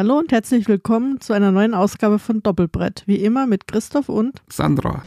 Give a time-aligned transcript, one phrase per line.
[0.00, 3.02] Hallo und herzlich willkommen zu einer neuen Ausgabe von Doppelbrett.
[3.04, 5.02] Wie immer mit Christoph und Sandra.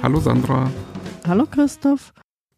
[0.00, 0.70] Hallo Sandra.
[1.26, 2.12] Hallo Christoph.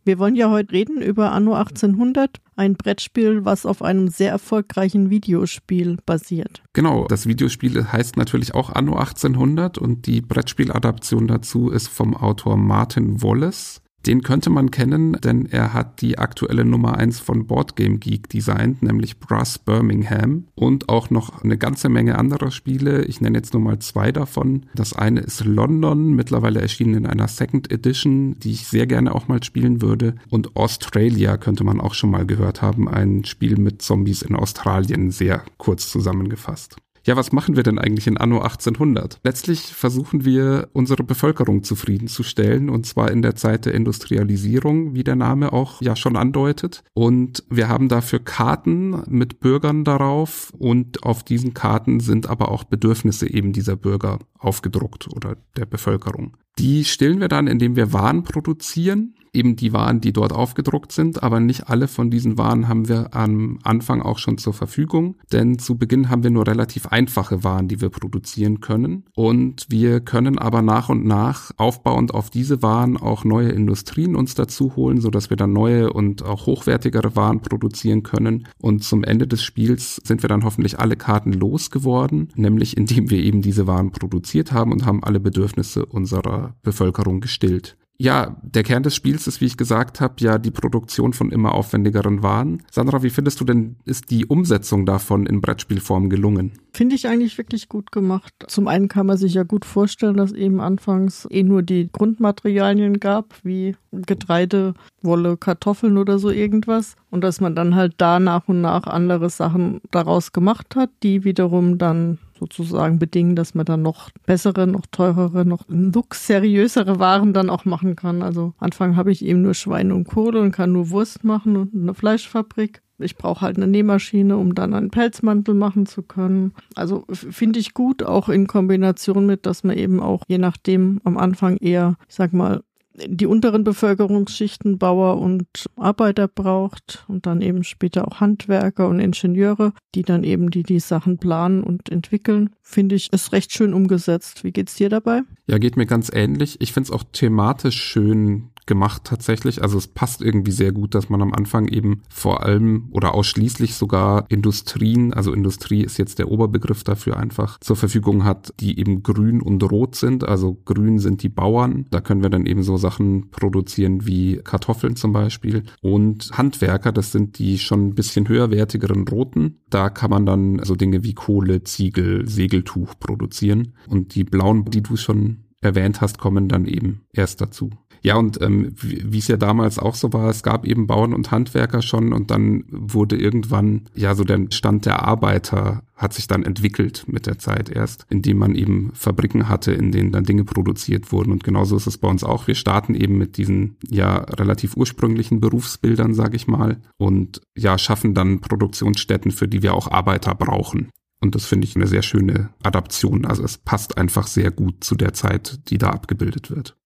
[0.07, 5.09] Wir wollen ja heute reden über Anno 1800, ein Brettspiel, was auf einem sehr erfolgreichen
[5.09, 6.63] Videospiel basiert.
[6.75, 12.59] Genau, das Videospiel heißt natürlich auch Anno 1800 und die Brettspieladaption dazu ist vom Autor
[12.59, 13.81] Martin Wallace.
[14.07, 18.83] Den könnte man kennen, denn er hat die aktuelle Nummer eins von Boardgame Geek designt,
[18.83, 23.05] nämlich Brass Birmingham und auch noch eine ganze Menge anderer Spiele.
[23.05, 24.67] Ich nenne jetzt nur mal zwei davon.
[24.75, 29.27] Das eine ist London, mittlerweile erschienen in einer Second Edition, die ich sehr gerne auch
[29.27, 30.17] mal spielen würde.
[30.29, 35.11] Und Australia könnte man auch schon mal gehört haben, ein Spiel mit Zombies in Australien,
[35.11, 39.21] sehr kurz zusammengefasst ja, was machen wir denn eigentlich in Anno 1800?
[39.23, 45.17] Letztlich versuchen wir, unsere Bevölkerung zufriedenzustellen, und zwar in der Zeit der Industrialisierung, wie der
[45.17, 46.83] Name auch ja schon andeutet.
[46.95, 52.65] Und wir haben dafür Karten mit Bürgern darauf, und auf diesen Karten sind aber auch
[52.65, 56.37] Bedürfnisse eben dieser Bürger aufgedruckt oder der Bevölkerung.
[56.59, 61.23] Die stillen wir dann, indem wir Waren produzieren eben die Waren, die dort aufgedruckt sind,
[61.23, 65.59] aber nicht alle von diesen Waren haben wir am Anfang auch schon zur Verfügung, denn
[65.59, 70.39] zu Beginn haben wir nur relativ einfache Waren, die wir produzieren können und wir können
[70.39, 75.11] aber nach und nach aufbauend auf diese Waren auch neue Industrien uns dazu holen, so
[75.11, 80.01] dass wir dann neue und auch hochwertigere Waren produzieren können und zum Ende des Spiels
[80.05, 84.73] sind wir dann hoffentlich alle Karten losgeworden, nämlich indem wir eben diese Waren produziert haben
[84.73, 87.77] und haben alle Bedürfnisse unserer Bevölkerung gestillt.
[87.97, 91.55] Ja, der Kern des Spiels ist, wie ich gesagt habe, ja die Produktion von immer
[91.55, 92.63] aufwendigeren Waren.
[92.71, 96.53] Sandra, wie findest du denn, ist die Umsetzung davon in Brettspielform gelungen?
[96.73, 98.35] Finde ich eigentlich wirklich gut gemacht.
[98.49, 102.99] Zum einen kann man sich ja gut vorstellen, dass eben anfangs eh nur die Grundmaterialien
[102.99, 106.97] gab, wie Getreide, Wolle, Kartoffeln oder so irgendwas.
[107.11, 111.23] Und dass man dann halt da nach und nach andere Sachen daraus gemacht hat, die
[111.23, 112.19] wiederum dann
[112.53, 117.97] sozusagen bedingen, dass man dann noch bessere, noch teurere, noch luxuriösere Waren dann auch machen
[117.97, 118.23] kann.
[118.23, 121.75] Also Anfang habe ich eben nur Schweine und Kohle und kann nur Wurst machen und
[121.75, 122.83] eine Fleischfabrik.
[122.99, 126.53] Ich brauche halt eine Nähmaschine, um dann einen Pelzmantel machen zu können.
[126.77, 131.17] Also finde ich gut, auch in Kombination mit, dass man eben auch je nachdem am
[131.17, 132.63] Anfang eher, ich sag mal,
[132.95, 135.47] die unteren Bevölkerungsschichten Bauer und
[135.77, 140.81] Arbeiter braucht und dann eben später auch Handwerker und Ingenieure, die dann eben die die
[140.81, 144.45] Sachen planen und entwickeln, finde ich, ist recht schön umgesetzt.
[144.45, 145.23] Wie geht's dir dabei?
[145.47, 146.61] Ja, geht mir ganz ähnlich.
[146.61, 149.63] Ich finde es auch thematisch schön gemacht tatsächlich.
[149.63, 153.75] Also es passt irgendwie sehr gut, dass man am Anfang eben vor allem oder ausschließlich
[153.75, 159.03] sogar Industrien, also Industrie ist jetzt der Oberbegriff dafür einfach, zur Verfügung hat, die eben
[159.03, 160.27] grün und rot sind.
[160.27, 161.87] Also grün sind die Bauern.
[161.91, 165.65] Da können wir dann eben so Sachen produzieren wie Kartoffeln zum Beispiel.
[165.83, 169.61] Und Handwerker, das sind die schon ein bisschen höherwertigeren roten.
[169.71, 173.75] Da kann man dann so Dinge wie Kohle, Ziegel, Segeltuch produzieren.
[173.89, 177.71] Und die blauen, die du schon erwähnt hast, kommen dann eben erst dazu.
[178.05, 181.31] Ja, und ähm, wie es ja damals auch so war, es gab eben Bauern und
[181.31, 186.43] Handwerker schon und dann wurde irgendwann, ja, so der Stand der Arbeiter hat sich dann
[186.43, 191.13] entwickelt mit der Zeit erst, indem man eben Fabriken hatte, in denen dann Dinge produziert
[191.13, 191.33] wurden.
[191.33, 192.47] Und genauso ist es bei uns auch.
[192.47, 198.13] Wir starten eben mit diesen ja relativ ursprünglichen Berufsbildern, sage ich mal, und ja, schaffen
[198.13, 200.91] dann Produktionsstätten, für die wir auch Arbeiter brauchen.
[201.25, 203.25] Und das finde ich eine sehr schöne Adaption.
[203.25, 206.77] Also es passt einfach sehr gut zu der Zeit, die da abgebildet wird.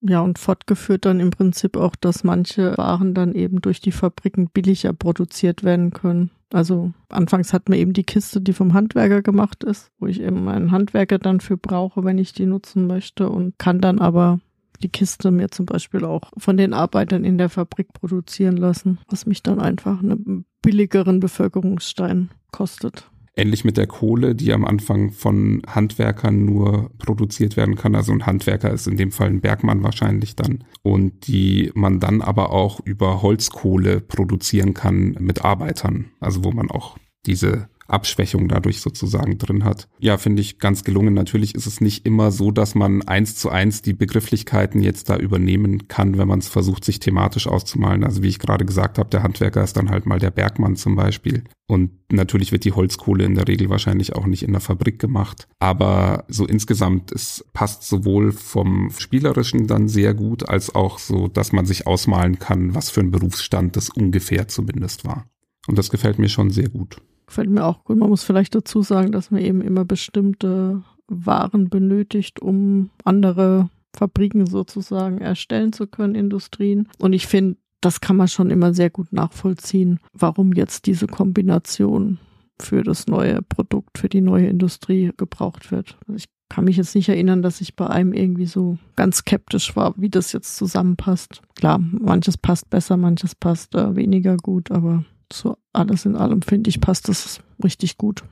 [0.00, 4.48] Ja, und fortgeführt dann im Prinzip auch, dass manche Waren dann eben durch die Fabriken
[4.48, 6.30] billiger produziert werden können.
[6.52, 10.48] Also anfangs hat man eben die Kiste, die vom Handwerker gemacht ist, wo ich eben
[10.48, 14.38] einen Handwerker dann für brauche, wenn ich die nutzen möchte und kann dann aber
[14.80, 19.26] die Kiste mir zum Beispiel auch von den Arbeitern in der Fabrik produzieren lassen, was
[19.26, 23.08] mich dann einfach einen billigeren Bevölkerungsstein kostet.
[23.34, 27.94] Ähnlich mit der Kohle, die am Anfang von Handwerkern nur produziert werden kann.
[27.94, 30.64] Also ein Handwerker ist in dem Fall ein Bergmann wahrscheinlich dann.
[30.82, 36.10] Und die man dann aber auch über Holzkohle produzieren kann mit Arbeitern.
[36.20, 39.88] Also wo man auch diese Abschwächung dadurch sozusagen drin hat.
[39.98, 41.14] Ja, finde ich ganz gelungen.
[41.14, 45.16] Natürlich ist es nicht immer so, dass man eins zu eins die Begrifflichkeiten jetzt da
[45.16, 48.04] übernehmen kann, wenn man es versucht, sich thematisch auszumalen.
[48.04, 50.96] Also wie ich gerade gesagt habe, der Handwerker ist dann halt mal der Bergmann zum
[50.96, 51.44] Beispiel.
[51.66, 55.48] Und natürlich wird die Holzkohle in der Regel wahrscheinlich auch nicht in der Fabrik gemacht.
[55.58, 61.52] Aber so insgesamt, es passt sowohl vom Spielerischen dann sehr gut, als auch so, dass
[61.52, 65.26] man sich ausmalen kann, was für ein Berufsstand das ungefähr zumindest war.
[65.66, 67.00] Und das gefällt mir schon sehr gut.
[67.32, 67.96] Gefällt mir auch gut.
[67.96, 74.44] Man muss vielleicht dazu sagen, dass man eben immer bestimmte Waren benötigt, um andere Fabriken
[74.44, 76.90] sozusagen erstellen zu können, Industrien.
[76.98, 82.18] Und ich finde, das kann man schon immer sehr gut nachvollziehen, warum jetzt diese Kombination
[82.60, 85.96] für das neue Produkt, für die neue Industrie gebraucht wird.
[86.06, 89.74] Also ich kann mich jetzt nicht erinnern, dass ich bei einem irgendwie so ganz skeptisch
[89.74, 91.40] war, wie das jetzt zusammenpasst.
[91.54, 96.70] Klar, manches passt besser, manches passt äh, weniger gut, aber so alles in allem finde
[96.70, 98.22] ich, passt das richtig gut.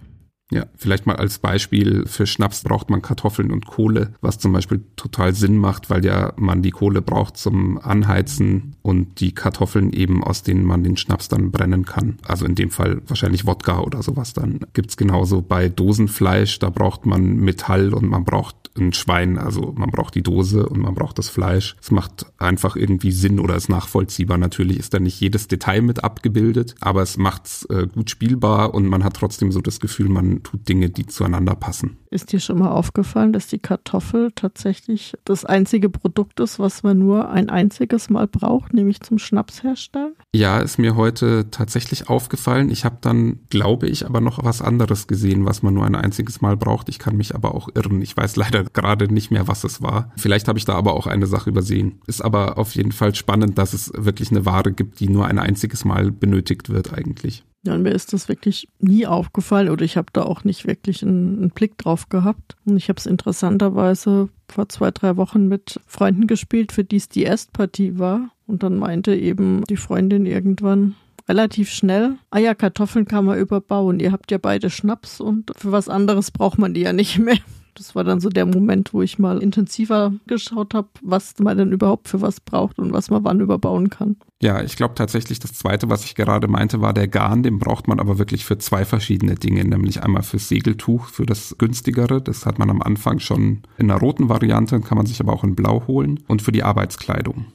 [0.53, 4.83] Ja, vielleicht mal als Beispiel für Schnaps braucht man Kartoffeln und Kohle, was zum Beispiel
[4.97, 10.25] total Sinn macht, weil ja man die Kohle braucht zum Anheizen und die Kartoffeln eben,
[10.25, 12.19] aus denen man den Schnaps dann brennen kann.
[12.27, 14.33] Also in dem Fall wahrscheinlich Wodka oder sowas.
[14.33, 19.75] Dann gibt's genauso bei Dosenfleisch, da braucht man Metall und man braucht ein Schwein, also
[19.77, 21.77] man braucht die Dose und man braucht das Fleisch.
[21.81, 24.39] Es macht einfach irgendwie Sinn oder ist nachvollziehbar.
[24.39, 28.87] Natürlich ist da nicht jedes Detail mit abgebildet, aber es macht's äh, gut spielbar und
[28.87, 31.99] man hat trotzdem so das Gefühl, man tut Dinge, die zueinander passen.
[32.11, 36.99] Ist dir schon mal aufgefallen, dass die Kartoffel tatsächlich das einzige Produkt ist, was man
[36.99, 40.15] nur ein einziges Mal braucht, nämlich zum Schnaps herstellen?
[40.35, 42.71] Ja, ist mir heute tatsächlich aufgefallen.
[42.71, 46.41] Ich habe dann, glaube ich, aber noch was anderes gesehen, was man nur ein einziges
[46.41, 46.89] Mal braucht.
[46.89, 48.03] Ich kann mich aber auch irren.
[48.03, 50.13] Ich weiß leider gerade nicht mehr, was es war.
[50.17, 52.01] Vielleicht habe ich da aber auch eine Sache übersehen.
[52.07, 55.39] Ist aber auf jeden Fall spannend, dass es wirklich eine Ware gibt, die nur ein
[55.39, 57.45] einziges Mal benötigt wird eigentlich.
[57.63, 61.03] Ja, und mir ist das wirklich nie aufgefallen oder ich habe da auch nicht wirklich
[61.03, 62.57] einen, einen Blick drauf gehabt.
[62.65, 67.11] Und ich habe es interessanterweise vor zwei, drei Wochen mit Freunden gespielt, für die es
[67.11, 68.31] die Erstpartie war.
[68.47, 70.95] Und dann meinte eben die Freundin irgendwann,
[71.31, 72.17] relativ schnell.
[72.31, 74.01] Ah ja, Kartoffeln kann man überbauen.
[74.01, 77.39] Ihr habt ja beide Schnaps und für was anderes braucht man die ja nicht mehr.
[77.81, 81.73] Das war dann so der Moment, wo ich mal intensiver geschaut habe, was man denn
[81.73, 84.17] überhaupt für was braucht und was man wann überbauen kann.
[84.43, 87.43] Ja, ich glaube tatsächlich, das zweite, was ich gerade meinte, war der Garn.
[87.43, 91.57] Den braucht man aber wirklich für zwei verschiedene Dinge, nämlich einmal fürs Segeltuch, für das
[91.57, 92.21] günstigere.
[92.21, 95.43] Das hat man am Anfang schon in einer roten Variante, kann man sich aber auch
[95.45, 97.47] in blau holen und für die Arbeitskleidung.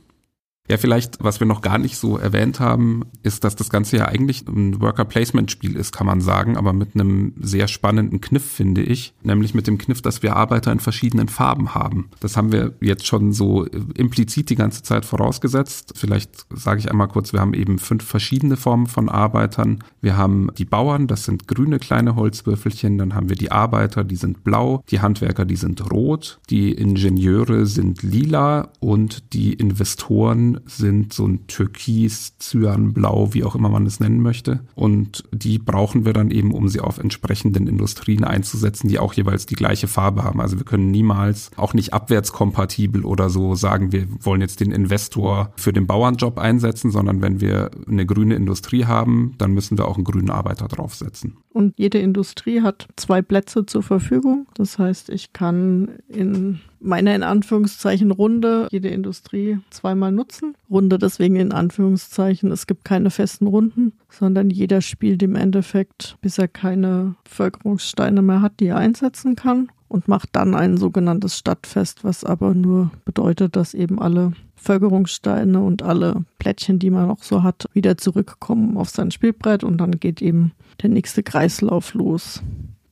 [0.67, 4.05] Ja, vielleicht, was wir noch gar nicht so erwähnt haben, ist, dass das Ganze ja
[4.05, 9.13] eigentlich ein Worker-Placement-Spiel ist, kann man sagen, aber mit einem sehr spannenden Kniff, finde ich.
[9.21, 12.09] Nämlich mit dem Kniff, dass wir Arbeiter in verschiedenen Farben haben.
[12.19, 15.93] Das haben wir jetzt schon so implizit die ganze Zeit vorausgesetzt.
[15.95, 19.83] Vielleicht sage ich einmal kurz, wir haben eben fünf verschiedene Formen von Arbeitern.
[20.01, 22.97] Wir haben die Bauern, das sind grüne kleine Holzwürfelchen.
[22.97, 24.83] Dann haben wir die Arbeiter, die sind blau.
[24.89, 26.39] Die Handwerker, die sind rot.
[26.49, 33.69] Die Ingenieure sind lila und die Investoren sind so ein Türkis, Cyanblau, wie auch immer
[33.69, 34.61] man es nennen möchte.
[34.75, 39.45] Und die brauchen wir dann eben, um sie auf entsprechenden Industrien einzusetzen, die auch jeweils
[39.45, 40.41] die gleiche Farbe haben.
[40.41, 45.51] Also wir können niemals, auch nicht abwärtskompatibel oder so sagen, wir wollen jetzt den Investor
[45.55, 49.95] für den Bauernjob einsetzen, sondern wenn wir eine grüne Industrie haben, dann müssen wir auch
[49.95, 51.37] einen grünen Arbeiter draufsetzen.
[51.49, 54.47] Und jede Industrie hat zwei Plätze zur Verfügung.
[54.55, 60.55] Das heißt, ich kann in meiner in Anführungszeichen Runde jede Industrie zweimal nutzen.
[60.69, 62.51] Runde deswegen in Anführungszeichen.
[62.51, 68.41] Es gibt keine festen Runden, sondern jeder spielt im Endeffekt, bis er keine Bevölkerungssteine mehr
[68.41, 73.55] hat, die er einsetzen kann und macht dann ein sogenanntes Stadtfest, was aber nur bedeutet,
[73.55, 78.89] dass eben alle Bevölkerungssteine und alle Plättchen, die man noch so hat, wieder zurückkommen auf
[78.89, 82.41] sein Spielbrett und dann geht eben der nächste Kreislauf los.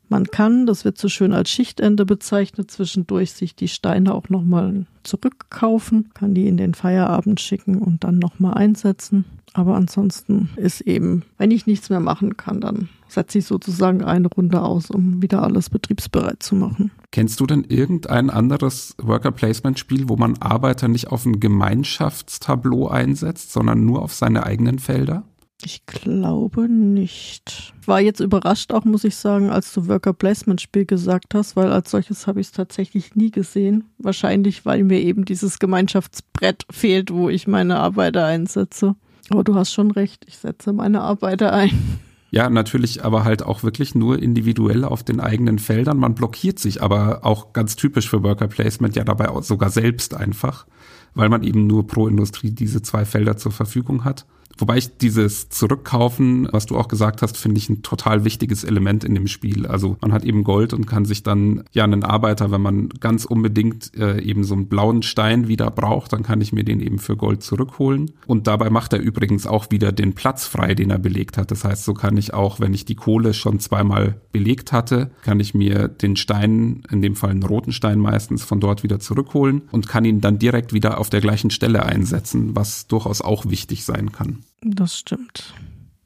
[0.09, 4.85] Man kann, das wird so schön als Schichtende bezeichnet, zwischendurch sich die Steine auch nochmal
[5.03, 9.25] zurückkaufen, kann die in den Feierabend schicken und dann nochmal einsetzen.
[9.53, 14.27] Aber ansonsten ist eben, wenn ich nichts mehr machen kann, dann setze ich sozusagen eine
[14.27, 16.91] Runde aus, um wieder alles betriebsbereit zu machen.
[17.12, 22.88] Kennst du denn irgendein anderes Worker Placement Spiel, wo man Arbeiter nicht auf ein Gemeinschaftstableau
[22.88, 25.24] einsetzt, sondern nur auf seine eigenen Felder?
[25.65, 27.74] Ich glaube nicht.
[27.86, 31.72] War jetzt überrascht auch, muss ich sagen, als du Worker Placement Spiel gesagt hast, weil
[31.72, 33.86] als solches habe ich es tatsächlich nie gesehen.
[33.98, 38.96] Wahrscheinlich, weil mir eben dieses Gemeinschaftsbrett fehlt, wo ich meine Arbeiter einsetze.
[39.29, 42.00] Aber du hast schon recht, ich setze meine Arbeiter ein.
[42.34, 45.98] Ja, natürlich, aber halt auch wirklich nur individuell auf den eigenen Feldern.
[46.00, 50.65] Man blockiert sich aber auch ganz typisch für Worker Placement ja dabei sogar selbst einfach,
[51.13, 54.25] weil man eben nur pro Industrie diese zwei Felder zur Verfügung hat.
[54.57, 59.03] Wobei ich dieses Zurückkaufen, was du auch gesagt hast, finde ich ein total wichtiges Element
[59.03, 59.65] in dem Spiel.
[59.65, 63.25] Also man hat eben Gold und kann sich dann, ja, einen Arbeiter, wenn man ganz
[63.25, 67.00] unbedingt äh, eben so einen blauen Stein wieder braucht, dann kann ich mir den eben
[67.00, 68.12] für Gold zurückholen.
[68.27, 71.51] Und dabei macht er übrigens auch wieder den Platz frei, den er belegt hat.
[71.51, 75.39] Das heißt, so kann ich auch, wenn ich die Kohle schon zweimal belegt hatte, kann
[75.39, 79.63] ich mir den Stein, in dem Fall einen roten Stein meistens, von dort wieder zurückholen
[79.72, 83.83] und kann ihn dann direkt wieder auf der gleichen Stelle einsetzen, was durchaus auch wichtig
[83.83, 84.43] sein kann.
[84.63, 85.53] Das stimmt.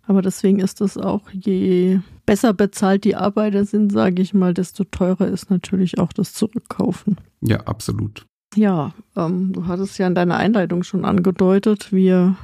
[0.04, 4.84] Aber deswegen ist es auch, je besser bezahlt die Arbeiter sind, sage ich mal, desto
[4.86, 7.18] teurer ist natürlich auch das Zurückkaufen.
[7.42, 8.26] Ja, absolut.
[8.56, 12.38] Ja, ähm, du hattest ja in deiner Einleitung schon angedeutet, wir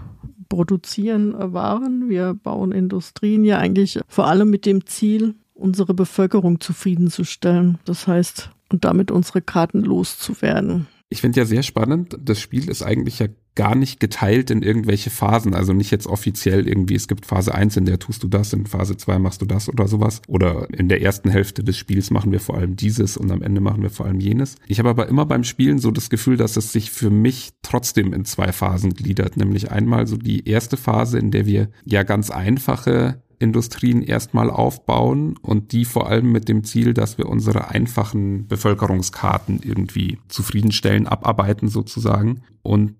[0.49, 7.79] produzieren Waren, wir bauen Industrien ja eigentlich vor allem mit dem Ziel, unsere Bevölkerung zufriedenzustellen.
[7.85, 10.87] Das heißt, und damit unsere Karten loszuwerden.
[11.13, 15.11] Ich finde ja sehr spannend, das Spiel ist eigentlich ja gar nicht geteilt in irgendwelche
[15.11, 18.51] Phasen, also nicht jetzt offiziell irgendwie, es gibt Phase 1, in der tust du das,
[18.51, 20.23] in Phase 2 machst du das oder sowas.
[20.27, 23.61] Oder in der ersten Hälfte des Spiels machen wir vor allem dieses und am Ende
[23.61, 24.55] machen wir vor allem jenes.
[24.65, 28.11] Ich habe aber immer beim Spielen so das Gefühl, dass es sich für mich trotzdem
[28.11, 29.37] in zwei Phasen gliedert.
[29.37, 35.37] Nämlich einmal so die erste Phase, in der wir ja ganz einfache Industrien erstmal aufbauen
[35.41, 41.67] und die vor allem mit dem Ziel, dass wir unsere einfachen Bevölkerungskarten irgendwie zufriedenstellen, abarbeiten
[41.67, 42.41] sozusagen.
[42.63, 42.95] Und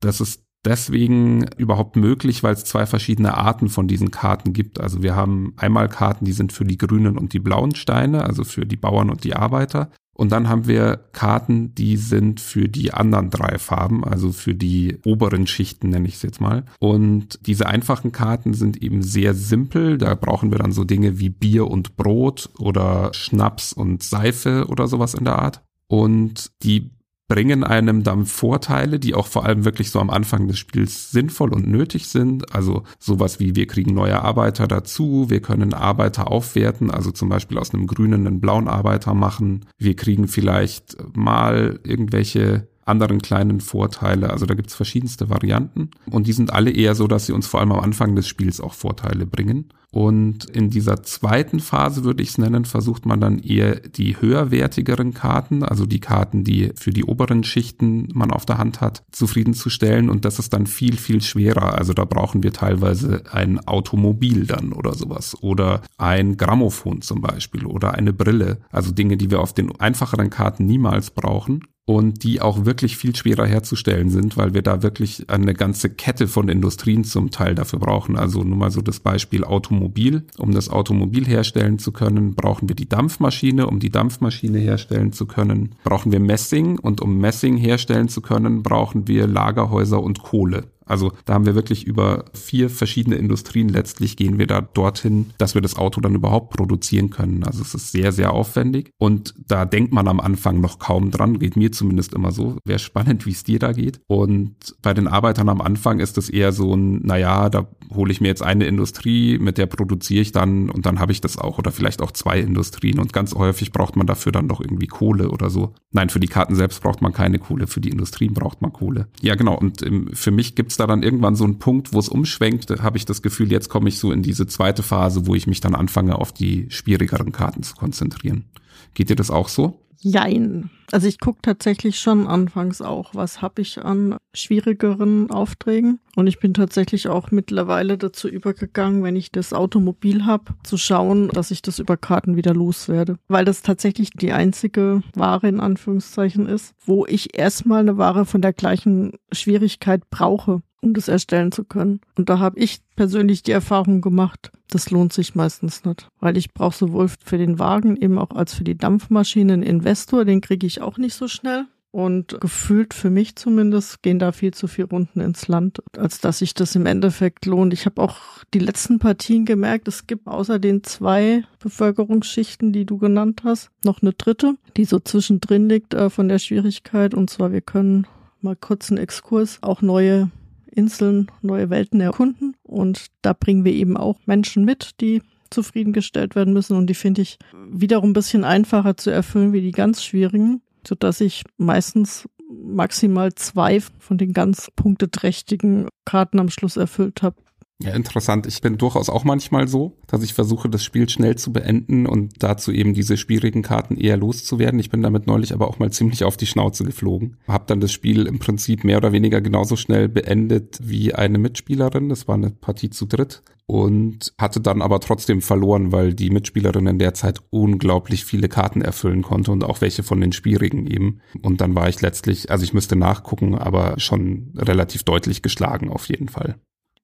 [0.00, 4.80] das ist deswegen überhaupt möglich, weil es zwei verschiedene Arten von diesen Karten gibt.
[4.80, 8.44] Also wir haben einmal Karten, die sind für die grünen und die blauen Steine, also
[8.44, 9.90] für die Bauern und die Arbeiter.
[10.16, 14.98] Und dann haben wir Karten, die sind für die anderen drei Farben, also für die
[15.04, 16.64] oberen Schichten nenne ich es jetzt mal.
[16.80, 19.98] Und diese einfachen Karten sind eben sehr simpel.
[19.98, 24.88] Da brauchen wir dann so Dinge wie Bier und Brot oder Schnaps und Seife oder
[24.88, 25.62] sowas in der Art.
[25.86, 26.95] Und die
[27.28, 31.52] bringen einem dann Vorteile, die auch vor allem wirklich so am Anfang des Spiels sinnvoll
[31.52, 32.54] und nötig sind.
[32.54, 37.58] Also sowas wie wir kriegen neue Arbeiter dazu, wir können Arbeiter aufwerten, also zum Beispiel
[37.58, 39.66] aus einem grünen einen blauen Arbeiter machen.
[39.78, 44.30] Wir kriegen vielleicht mal irgendwelche anderen kleinen Vorteile.
[44.30, 47.60] Also da gibt's verschiedenste Varianten und die sind alle eher so, dass sie uns vor
[47.60, 49.70] allem am Anfang des Spiels auch Vorteile bringen.
[49.96, 55.14] Und in dieser zweiten Phase, würde ich es nennen, versucht man dann eher die höherwertigeren
[55.14, 60.10] Karten, also die Karten, die für die oberen Schichten man auf der Hand hat, zufriedenzustellen.
[60.10, 61.78] Und das ist dann viel, viel schwerer.
[61.78, 67.64] Also da brauchen wir teilweise ein Automobil dann oder sowas oder ein Grammophon zum Beispiel
[67.64, 68.58] oder eine Brille.
[68.70, 73.14] Also Dinge, die wir auf den einfacheren Karten niemals brauchen und die auch wirklich viel
[73.14, 77.78] schwerer herzustellen sind, weil wir da wirklich eine ganze Kette von Industrien zum Teil dafür
[77.78, 78.16] brauchen.
[78.16, 80.24] Also nur mal so das Beispiel Automobil.
[80.36, 83.68] Um das Automobil herstellen zu können, brauchen wir die Dampfmaschine.
[83.68, 86.80] Um die Dampfmaschine herstellen zu können, brauchen wir Messing.
[86.80, 90.64] Und um Messing herstellen zu können, brauchen wir Lagerhäuser und Kohle.
[90.86, 95.54] Also da haben wir wirklich über vier verschiedene Industrien letztlich gehen wir da dorthin, dass
[95.54, 97.44] wir das Auto dann überhaupt produzieren können.
[97.44, 101.38] Also es ist sehr, sehr aufwendig und da denkt man am Anfang noch kaum dran,
[101.38, 102.56] geht mir zumindest immer so.
[102.64, 104.00] Wäre spannend, wie es dir da geht.
[104.06, 108.20] Und bei den Arbeitern am Anfang ist es eher so ein, naja, da hole ich
[108.20, 111.58] mir jetzt eine Industrie, mit der produziere ich dann und dann habe ich das auch
[111.58, 115.30] oder vielleicht auch zwei Industrien und ganz häufig braucht man dafür dann doch irgendwie Kohle
[115.30, 115.74] oder so.
[115.92, 119.08] Nein, für die Karten selbst braucht man keine Kohle, für die Industrien braucht man Kohle.
[119.20, 119.56] Ja, genau.
[119.56, 123.06] Und für mich gibt's da dann irgendwann so einen Punkt, wo es umschwenkt, habe ich
[123.06, 126.16] das Gefühl, jetzt komme ich so in diese zweite Phase, wo ich mich dann anfange,
[126.16, 128.44] auf die schwierigeren Karten zu konzentrieren.
[128.92, 129.80] Geht dir das auch so?
[130.00, 130.70] Jein.
[130.92, 135.98] Also ich gucke tatsächlich schon anfangs auch, was habe ich an schwierigeren Aufträgen.
[136.14, 141.28] Und ich bin tatsächlich auch mittlerweile dazu übergegangen, wenn ich das Automobil habe, zu schauen,
[141.28, 143.18] dass ich das über Karten wieder loswerde.
[143.26, 148.42] Weil das tatsächlich die einzige Ware in Anführungszeichen ist, wo ich erstmal eine Ware von
[148.42, 152.00] der gleichen Schwierigkeit brauche um das erstellen zu können.
[152.16, 156.52] Und da habe ich persönlich die Erfahrung gemacht, das lohnt sich meistens nicht, weil ich
[156.52, 160.66] brauche sowohl für den Wagen eben auch als für die Dampfmaschine einen Investor, den kriege
[160.66, 161.66] ich auch nicht so schnell.
[161.92, 166.40] Und gefühlt für mich zumindest gehen da viel zu viel Runden ins Land, als dass
[166.40, 167.72] sich das im Endeffekt lohnt.
[167.72, 168.18] Ich habe auch
[168.52, 174.02] die letzten Partien gemerkt, es gibt außer den zwei Bevölkerungsschichten, die du genannt hast, noch
[174.02, 177.14] eine dritte, die so zwischendrin liegt äh, von der Schwierigkeit.
[177.14, 178.06] Und zwar, wir können
[178.42, 180.30] mal kurz einen Exkurs, auch neue
[180.76, 182.54] Inseln, neue Welten erkunden.
[182.62, 186.76] Und da bringen wir eben auch Menschen mit, die zufriedengestellt werden müssen.
[186.76, 191.20] Und die finde ich wiederum ein bisschen einfacher zu erfüllen wie die ganz schwierigen, sodass
[191.20, 197.36] ich meistens maximal zwei von den ganz punkteträchtigen Karten am Schluss erfüllt habe.
[197.82, 198.46] Ja, interessant.
[198.46, 202.42] Ich bin durchaus auch manchmal so, dass ich versuche, das Spiel schnell zu beenden und
[202.42, 204.80] dazu eben diese schwierigen Karten eher loszuwerden.
[204.80, 207.36] Ich bin damit neulich aber auch mal ziemlich auf die Schnauze geflogen.
[207.46, 212.08] Hab dann das Spiel im Prinzip mehr oder weniger genauso schnell beendet wie eine Mitspielerin.
[212.08, 216.86] Das war eine Partie zu dritt und hatte dann aber trotzdem verloren, weil die Mitspielerin
[216.86, 221.20] in der Zeit unglaublich viele Karten erfüllen konnte und auch welche von den schwierigen eben.
[221.42, 226.08] Und dann war ich letztlich, also ich müsste nachgucken, aber schon relativ deutlich geschlagen auf
[226.08, 226.56] jeden Fall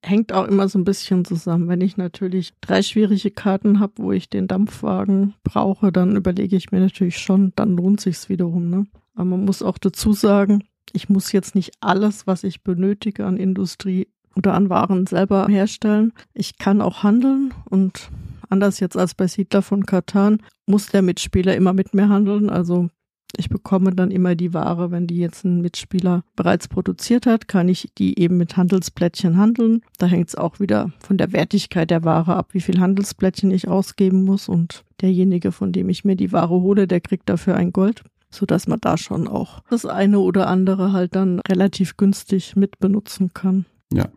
[0.03, 1.67] hängt auch immer so ein bisschen zusammen.
[1.67, 6.71] Wenn ich natürlich drei schwierige Karten habe, wo ich den Dampfwagen brauche, dann überlege ich
[6.71, 8.69] mir natürlich schon, dann lohnt sich's wiederum.
[8.69, 8.85] Ne?
[9.15, 13.37] Aber man muss auch dazu sagen, ich muss jetzt nicht alles, was ich benötige an
[13.37, 16.13] Industrie, oder an Waren selber herstellen.
[16.33, 18.09] Ich kann auch handeln und
[18.49, 22.49] anders jetzt als bei Siedler von Katan muss der Mitspieler immer mit mir handeln.
[22.49, 22.89] Also
[23.35, 27.67] ich bekomme dann immer die Ware, wenn die jetzt ein Mitspieler bereits produziert hat, kann
[27.67, 29.81] ich die eben mit Handelsplättchen handeln.
[29.97, 33.67] Da hängt es auch wieder von der Wertigkeit der Ware ab, wie viel Handelsplättchen ich
[33.67, 37.73] ausgeben muss und derjenige, von dem ich mir die Ware hole, der kriegt dafür ein
[37.73, 42.55] Gold, so dass man da schon auch das eine oder andere halt dann relativ günstig
[42.55, 43.65] mit benutzen kann.
[43.91, 44.09] Ja.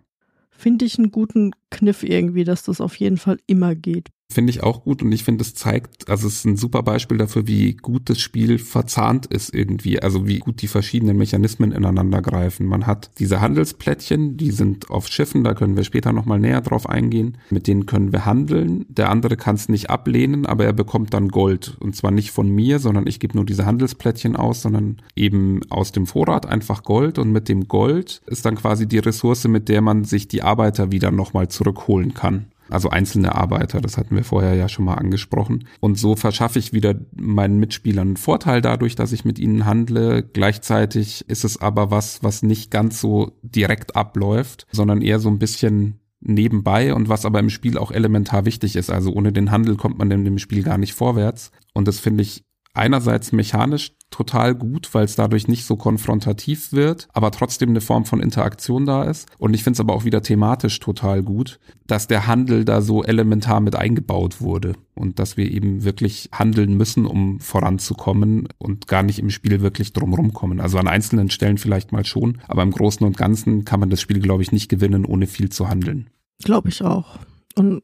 [0.50, 4.08] Finde ich einen guten Kniff irgendwie, dass das auf jeden Fall immer geht.
[4.28, 7.16] Finde ich auch gut und ich finde, es zeigt, also es ist ein super Beispiel
[7.16, 12.20] dafür, wie gut das Spiel verzahnt ist irgendwie, also wie gut die verschiedenen Mechanismen ineinander
[12.20, 12.66] greifen.
[12.66, 16.88] Man hat diese Handelsplättchen, die sind auf Schiffen, da können wir später nochmal näher drauf
[16.88, 17.38] eingehen.
[17.50, 18.84] Mit denen können wir handeln.
[18.88, 21.76] Der andere kann es nicht ablehnen, aber er bekommt dann Gold.
[21.78, 25.92] Und zwar nicht von mir, sondern ich gebe nur diese Handelsplättchen aus, sondern eben aus
[25.92, 29.82] dem Vorrat einfach Gold und mit dem Gold ist dann quasi die Ressource, mit der
[29.82, 34.54] man sich die Arbeiter wieder nochmal zurückholen kann also einzelne Arbeiter, das hatten wir vorher
[34.54, 35.66] ja schon mal angesprochen.
[35.80, 40.22] Und so verschaffe ich wieder meinen Mitspielern einen Vorteil dadurch, dass ich mit ihnen handle.
[40.22, 45.38] Gleichzeitig ist es aber was, was nicht ganz so direkt abläuft, sondern eher so ein
[45.38, 48.90] bisschen nebenbei und was aber im Spiel auch elementar wichtig ist.
[48.90, 51.50] Also ohne den Handel kommt man in dem Spiel gar nicht vorwärts.
[51.74, 52.42] Und das finde ich
[52.74, 58.04] einerseits mechanisch total gut, weil es dadurch nicht so konfrontativ wird, aber trotzdem eine Form
[58.04, 59.28] von Interaktion da ist.
[59.38, 63.02] Und ich finde es aber auch wieder thematisch total gut, dass der Handel da so
[63.02, 69.02] elementar mit eingebaut wurde und dass wir eben wirklich handeln müssen, um voranzukommen und gar
[69.02, 70.60] nicht im Spiel wirklich drumherum kommen.
[70.60, 74.00] Also an einzelnen Stellen vielleicht mal schon, aber im Großen und Ganzen kann man das
[74.00, 76.08] Spiel, glaube ich, nicht gewinnen, ohne viel zu handeln.
[76.42, 77.18] Glaube ich auch.
[77.54, 77.80] Und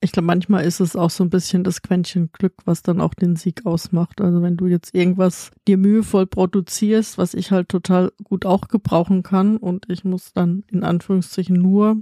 [0.00, 3.14] ich glaube, manchmal ist es auch so ein bisschen das Quäntchen Glück, was dann auch
[3.14, 4.20] den Sieg ausmacht.
[4.20, 9.22] Also wenn du jetzt irgendwas dir mühevoll produzierst, was ich halt total gut auch gebrauchen
[9.22, 11.96] kann und ich muss dann in Anführungszeichen nur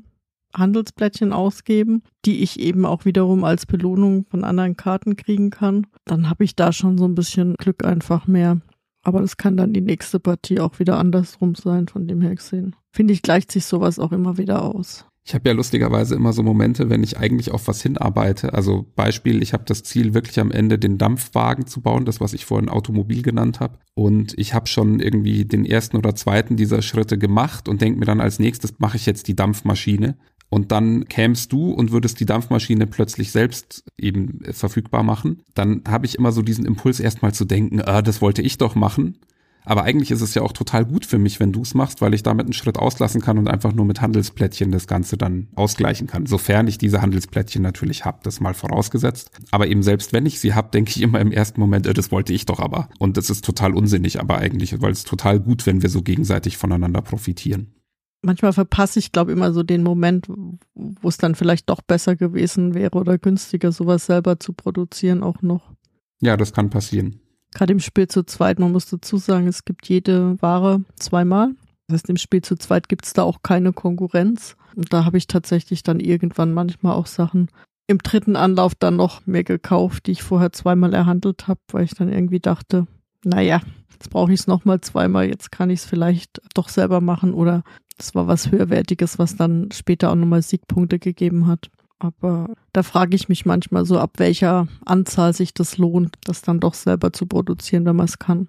[0.55, 6.29] Handelsplättchen ausgeben, die ich eben auch wiederum als Belohnung von anderen Karten kriegen kann, dann
[6.29, 8.61] habe ich da schon so ein bisschen Glück einfach mehr.
[9.03, 12.75] Aber das kann dann die nächste Partie auch wieder andersrum sein, von dem her gesehen.
[12.91, 15.07] Finde ich, gleicht sich sowas auch immer wieder aus.
[15.29, 18.55] Ich habe ja lustigerweise immer so Momente, wenn ich eigentlich auf was hinarbeite.
[18.55, 22.33] Also Beispiel, ich habe das Ziel, wirklich am Ende den Dampfwagen zu bauen, das, was
[22.33, 23.77] ich vorhin Automobil genannt habe.
[23.95, 28.05] Und ich habe schon irgendwie den ersten oder zweiten dieser Schritte gemacht und denke mir
[28.05, 30.17] dann als nächstes, mache ich jetzt die Dampfmaschine.
[30.49, 35.43] Und dann kämst du und würdest die Dampfmaschine plötzlich selbst eben verfügbar machen.
[35.55, 38.77] Dann habe ich immer so diesen Impuls, erstmal zu denken, ah, das wollte ich doch
[38.77, 39.19] machen.
[39.67, 42.15] Aber eigentlich ist es ja auch total gut für mich, wenn du es machst, weil
[42.15, 46.07] ich damit einen Schritt auslassen kann und einfach nur mit Handelsplättchen das Ganze dann ausgleichen
[46.07, 46.25] kann.
[46.25, 49.31] Sofern ich diese Handelsplättchen natürlich habe, das mal vorausgesetzt.
[49.51, 52.11] Aber eben selbst wenn ich sie habe, denke ich immer im ersten Moment, äh, das
[52.13, 52.89] wollte ich doch aber.
[52.99, 56.57] Und das ist total unsinnig, aber eigentlich, weil es total gut, wenn wir so gegenseitig
[56.57, 57.75] voneinander profitieren
[58.23, 60.29] manchmal verpasse ich, glaube immer so den Moment,
[60.75, 65.41] wo es dann vielleicht doch besser gewesen wäre oder günstiger, sowas selber zu produzieren auch
[65.41, 65.73] noch.
[66.21, 67.21] Ja, das kann passieren.
[67.55, 71.51] Gerade im Spiel zu zweit, man muss dazu sagen, es gibt jede Ware zweimal.
[71.87, 74.57] Das heißt, im Spiel zu zweit gibt es da auch keine Konkurrenz.
[74.75, 77.49] Und da habe ich tatsächlich dann irgendwann manchmal auch Sachen
[77.87, 81.95] im dritten Anlauf dann noch mehr gekauft, die ich vorher zweimal erhandelt habe, weil ich
[81.95, 82.87] dann irgendwie dachte,
[83.25, 83.61] naja,
[83.93, 87.63] jetzt brauche ich es nochmal zweimal, jetzt kann ich es vielleicht doch selber machen oder
[87.99, 91.71] es war was Höherwertiges, was dann später auch nochmal Siegpunkte gegeben hat.
[91.99, 96.61] Aber da frage ich mich manchmal so, ab welcher Anzahl sich das lohnt, das dann
[96.61, 98.49] doch selber zu produzieren, wenn man es kann.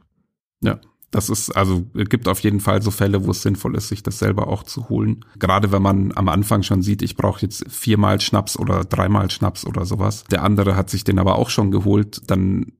[0.62, 0.79] Ja,
[1.12, 4.03] das ist, also es gibt auf jeden Fall so Fälle, wo es sinnvoll ist, sich
[4.03, 5.23] das selber auch zu holen.
[5.39, 9.65] Gerade wenn man am Anfang schon sieht, ich brauche jetzt viermal Schnaps oder dreimal Schnaps
[9.65, 10.25] oder sowas.
[10.25, 12.73] Der andere hat sich den aber auch schon geholt, dann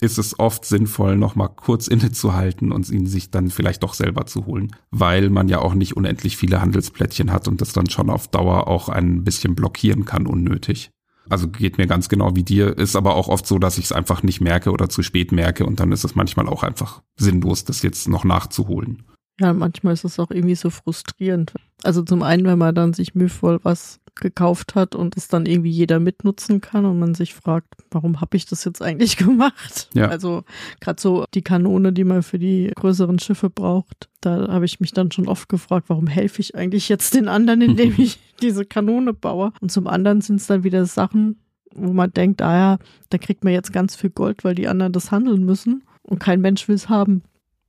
[0.00, 4.46] ist es oft sinnvoll, nochmal kurz innezuhalten und ihn sich dann vielleicht doch selber zu
[4.46, 8.28] holen, weil man ja auch nicht unendlich viele Handelsplättchen hat und das dann schon auf
[8.28, 10.90] Dauer auch ein bisschen blockieren kann, unnötig.
[11.28, 13.92] Also geht mir ganz genau wie dir, ist aber auch oft so, dass ich es
[13.92, 17.64] einfach nicht merke oder zu spät merke und dann ist es manchmal auch einfach sinnlos,
[17.64, 19.02] das jetzt noch nachzuholen.
[19.40, 21.54] Ja, manchmal ist es auch irgendwie so frustrierend.
[21.86, 25.70] Also zum einen, wenn man dann sich mühevoll was gekauft hat und es dann irgendwie
[25.70, 29.88] jeder mitnutzen kann und man sich fragt, warum habe ich das jetzt eigentlich gemacht?
[29.94, 30.08] Ja.
[30.08, 30.42] Also
[30.80, 34.92] gerade so die Kanone, die man für die größeren Schiffe braucht, da habe ich mich
[34.92, 39.12] dann schon oft gefragt, warum helfe ich eigentlich jetzt den anderen, indem ich diese Kanone
[39.12, 39.52] baue?
[39.60, 41.38] Und zum anderen sind es dann wieder Sachen,
[41.74, 42.78] wo man denkt, ah ja,
[43.10, 46.40] da kriegt man jetzt ganz viel Gold, weil die anderen das handeln müssen und kein
[46.40, 47.22] Mensch will es haben.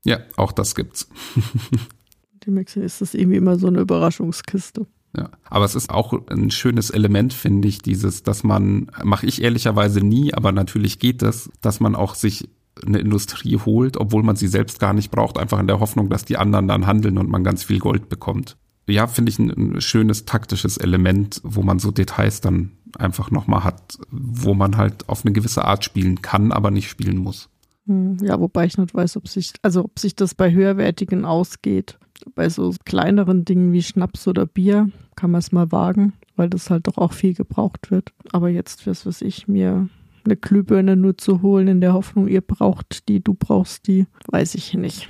[0.05, 1.09] Ja, auch das gibt's.
[2.45, 4.85] Dem ist das irgendwie immer so eine Überraschungskiste.
[5.15, 9.41] Ja, aber es ist auch ein schönes Element, finde ich, dieses, dass man, mache ich
[9.41, 12.49] ehrlicherweise nie, aber natürlich geht das, dass man auch sich
[12.85, 16.25] eine Industrie holt, obwohl man sie selbst gar nicht braucht, einfach in der Hoffnung, dass
[16.25, 18.57] die anderen dann handeln und man ganz viel Gold bekommt.
[18.87, 23.63] ja, finde ich ein, ein, schönes taktisches Element, wo man so Details dann einfach nochmal
[23.63, 27.49] hat, wo man halt auf eine gewisse Art spielen kann, aber nicht spielen muss.
[27.87, 31.97] Hm, ja, wobei ich nicht weiß, ob sich, also ob sich das bei höherwertigen ausgeht.
[32.35, 36.69] Bei so kleineren Dingen wie Schnaps oder Bier kann man es mal wagen, weil das
[36.69, 38.13] halt doch auch viel gebraucht wird.
[38.31, 39.89] Aber jetzt was ich mir
[40.25, 44.55] eine Glühbirne nur zu holen in der Hoffnung, ihr braucht die, du brauchst die, weiß
[44.55, 45.09] ich nicht.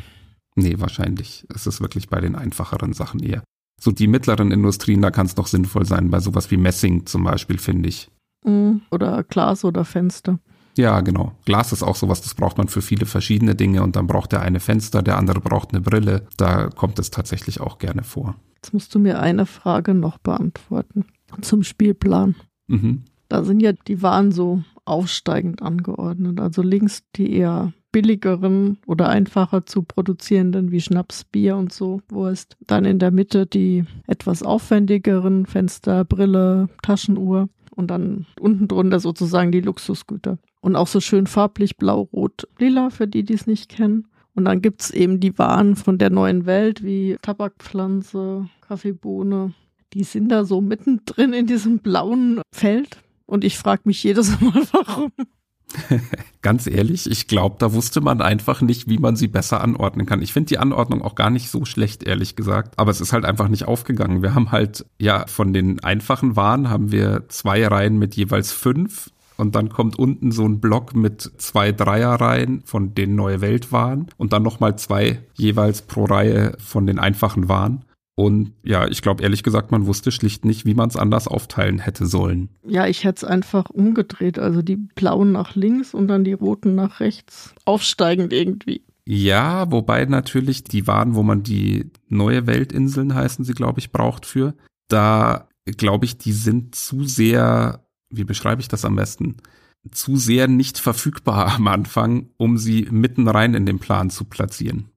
[0.56, 1.46] Nee, wahrscheinlich.
[1.54, 3.44] Es ist wirklich bei den einfacheren Sachen eher.
[3.80, 7.24] So die mittleren Industrien, da kann es doch sinnvoll sein, bei sowas wie Messing zum
[7.24, 8.10] Beispiel, finde ich.
[8.44, 10.40] Hm, oder Glas oder Fenster.
[10.78, 11.34] Ja, genau.
[11.46, 14.42] Glas ist auch sowas, das braucht man für viele verschiedene Dinge und dann braucht der
[14.42, 16.28] eine Fenster, der andere braucht eine Brille.
[16.38, 18.36] Da kommt es tatsächlich auch gerne vor.
[18.56, 21.06] Jetzt musst du mir eine Frage noch beantworten
[21.42, 22.36] zum Spielplan.
[22.68, 23.04] Mhm.
[23.30, 26.40] Da sind ja die Waren so aufsteigend angeordnet.
[26.40, 32.56] Also links die eher billigeren oder einfacher zu produzierenden wie Schnaps, Bier und so Wurst.
[32.66, 39.52] Dann in der Mitte die etwas aufwendigeren Fenster, Brille, Taschenuhr und dann unten drunter sozusagen
[39.52, 40.38] die Luxusgüter.
[40.60, 44.08] Und auch so schön farblich blau, rot, lila für die, die es nicht kennen.
[44.34, 49.54] Und dann gibt es eben die Waren von der neuen Welt wie Tabakpflanze, Kaffeebohne.
[49.94, 52.98] Die sind da so mittendrin in diesem blauen Feld.
[53.26, 55.12] Und ich frage mich jedes Mal, warum.
[56.42, 60.22] Ganz ehrlich, ich glaube, da wusste man einfach nicht, wie man sie besser anordnen kann.
[60.22, 62.78] Ich finde die Anordnung auch gar nicht so schlecht, ehrlich gesagt.
[62.78, 64.22] Aber es ist halt einfach nicht aufgegangen.
[64.22, 69.12] Wir haben halt, ja, von den einfachen Waren haben wir zwei Reihen mit jeweils fünf
[69.38, 74.08] und dann kommt unten so ein Block mit zwei Dreierreihen von den Neue Welt Waren
[74.18, 77.86] und dann nochmal zwei jeweils pro Reihe von den einfachen Waren.
[78.16, 81.78] Und ja, ich glaube ehrlich gesagt, man wusste schlicht nicht, wie man es anders aufteilen
[81.78, 82.50] hätte sollen.
[82.66, 86.74] Ja, ich hätte es einfach umgedreht, also die blauen nach links und dann die roten
[86.74, 87.54] nach rechts.
[87.66, 88.82] Aufsteigend irgendwie.
[89.06, 94.26] Ja, wobei natürlich die Waren, wo man die neue Weltinseln heißen sie, glaube ich, braucht
[94.26, 94.56] für,
[94.88, 99.38] da glaube ich, die sind zu sehr wie beschreibe ich das am besten,
[99.92, 104.90] zu sehr nicht verfügbar am Anfang, um sie mitten rein in den Plan zu platzieren.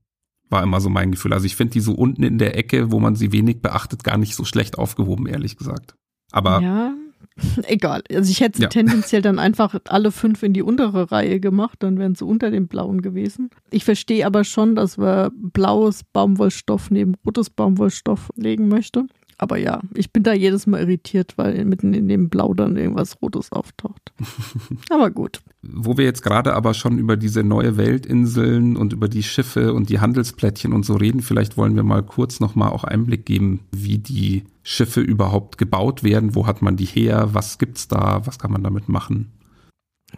[0.49, 1.33] War immer so mein Gefühl.
[1.33, 4.19] Also ich finde die so unten in der Ecke, wo man sie wenig beachtet, gar
[4.19, 5.95] nicht so schlecht aufgehoben, ehrlich gesagt.
[6.33, 6.61] Aber.
[6.61, 6.95] Ja,
[7.67, 8.03] egal.
[8.11, 8.69] Also ich hätte ja.
[8.69, 12.67] tendenziell dann einfach alle fünf in die untere Reihe gemacht, dann wären sie unter dem
[12.67, 13.51] blauen gewesen.
[13.71, 19.07] Ich verstehe aber schon, dass wir blaues Baumwollstoff neben rotes Baumwollstoff legen möchte.
[19.43, 23.23] Aber ja, ich bin da jedes Mal irritiert, weil mitten in dem Blau dann irgendwas
[23.23, 24.13] Rotes auftaucht.
[24.91, 25.41] aber gut.
[25.63, 29.89] Wo wir jetzt gerade aber schon über diese neue Weltinseln und über die Schiffe und
[29.89, 33.97] die Handelsplättchen und so reden, vielleicht wollen wir mal kurz nochmal auch Einblick geben, wie
[33.97, 36.35] die Schiffe überhaupt gebaut werden.
[36.35, 37.31] Wo hat man die her?
[37.33, 38.21] Was gibt's da?
[38.27, 39.33] Was kann man damit machen?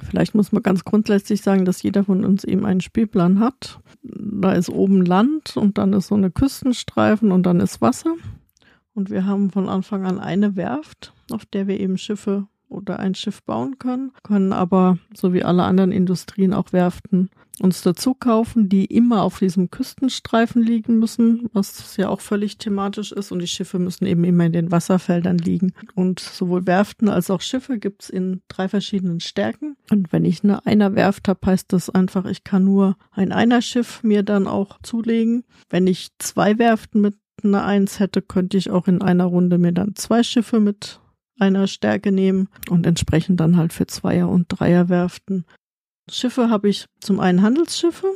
[0.03, 3.79] Vielleicht muss man ganz grundsätzlich sagen, dass jeder von uns eben einen Spielplan hat.
[4.03, 8.17] Da ist oben Land und dann ist so eine Küstenstreifen und dann ist Wasser.
[8.95, 13.15] Und wir haben von Anfang an eine Werft, auf der wir eben Schiffe oder ein
[13.15, 18.69] Schiff bauen können, können aber, so wie alle anderen Industrien auch Werften, uns dazu kaufen,
[18.69, 23.31] die immer auf diesem Küstenstreifen liegen müssen, was ja auch völlig thematisch ist.
[23.31, 25.73] Und die Schiffe müssen eben immer in den Wasserfeldern liegen.
[25.95, 29.77] Und sowohl Werften als auch Schiffe gibt es in drei verschiedenen Stärken.
[29.91, 33.61] Und wenn ich eine einer Werft habe, heißt das einfach, ich kann nur ein einer
[33.61, 35.45] Schiff mir dann auch zulegen.
[35.69, 39.73] Wenn ich zwei Werften mit eine Eins hätte, könnte ich auch in einer Runde mir
[39.73, 41.01] dann zwei Schiffe mit
[41.39, 45.45] einer Stärke nehmen und entsprechend dann halt für Zweier- und Dreierwerften.
[46.11, 48.07] Schiffe habe ich zum einen Handelsschiffe,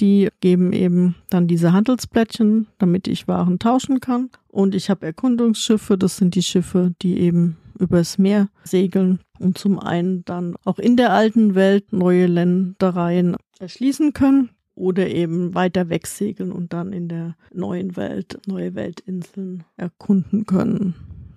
[0.00, 4.30] die geben eben dann diese Handelsplättchen, damit ich Waren tauschen kann.
[4.48, 9.78] Und ich habe Erkundungsschiffe, das sind die Schiffe, die eben übers Meer segeln und zum
[9.78, 16.52] einen dann auch in der alten Welt neue Ländereien erschließen können oder eben weiter wegsegeln
[16.52, 20.94] und dann in der neuen Welt neue Weltinseln erkunden können.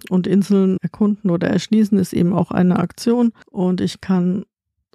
[0.09, 4.45] Und Inseln erkunden oder erschließen ist eben auch eine Aktion und ich kann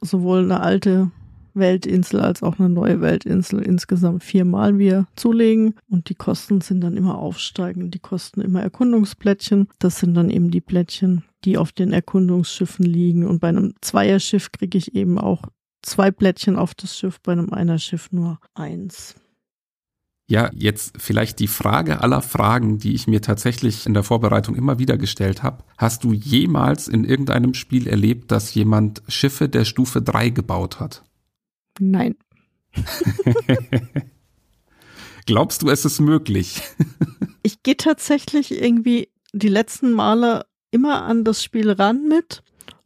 [0.01, 1.11] sowohl eine alte
[1.55, 6.97] Weltinsel als auch eine neue Weltinsel insgesamt viermal wieder zulegen und die Kosten sind dann
[6.97, 7.93] immer aufsteigend.
[7.95, 9.69] Die kosten immer Erkundungsplättchen.
[9.79, 14.53] Das sind dann eben die Plättchen, die auf den Erkundungsschiffen liegen und bei einem Zweierschiff
[14.53, 15.43] kriege ich eben auch
[15.83, 19.17] zwei Blättchen auf das Schiff, bei einem Einer-Schiff nur eins.
[20.31, 24.79] Ja, jetzt vielleicht die Frage aller Fragen, die ich mir tatsächlich in der Vorbereitung immer
[24.79, 25.65] wieder gestellt habe.
[25.77, 31.03] Hast du jemals in irgendeinem Spiel erlebt, dass jemand Schiffe der Stufe 3 gebaut hat?
[31.81, 32.15] Nein.
[35.27, 36.63] Glaubst du, es ist möglich?
[37.43, 42.45] ich gehe tatsächlich irgendwie die letzten Male immer an das Spiel ran mit.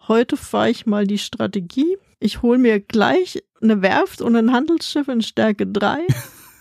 [0.08, 5.08] Heute fahre ich mal die Strategie ich hole mir gleich eine Werft und ein Handelsschiff
[5.08, 6.06] in Stärke 3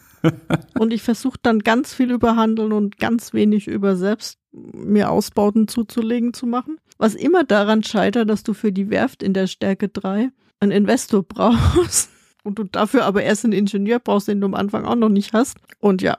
[0.77, 5.69] und ich versuche dann ganz viel über Handeln und ganz wenig über selbst mir Ausbauten
[5.69, 6.79] zuzulegen zu machen.
[6.97, 11.23] Was immer daran scheitert, dass du für die Werft in der Stärke 3 einen Investor
[11.27, 12.09] brauchst
[12.43, 15.31] und du dafür aber erst einen Ingenieur brauchst, den du am Anfang auch noch nicht
[15.31, 15.57] hast.
[15.79, 16.17] Und ja,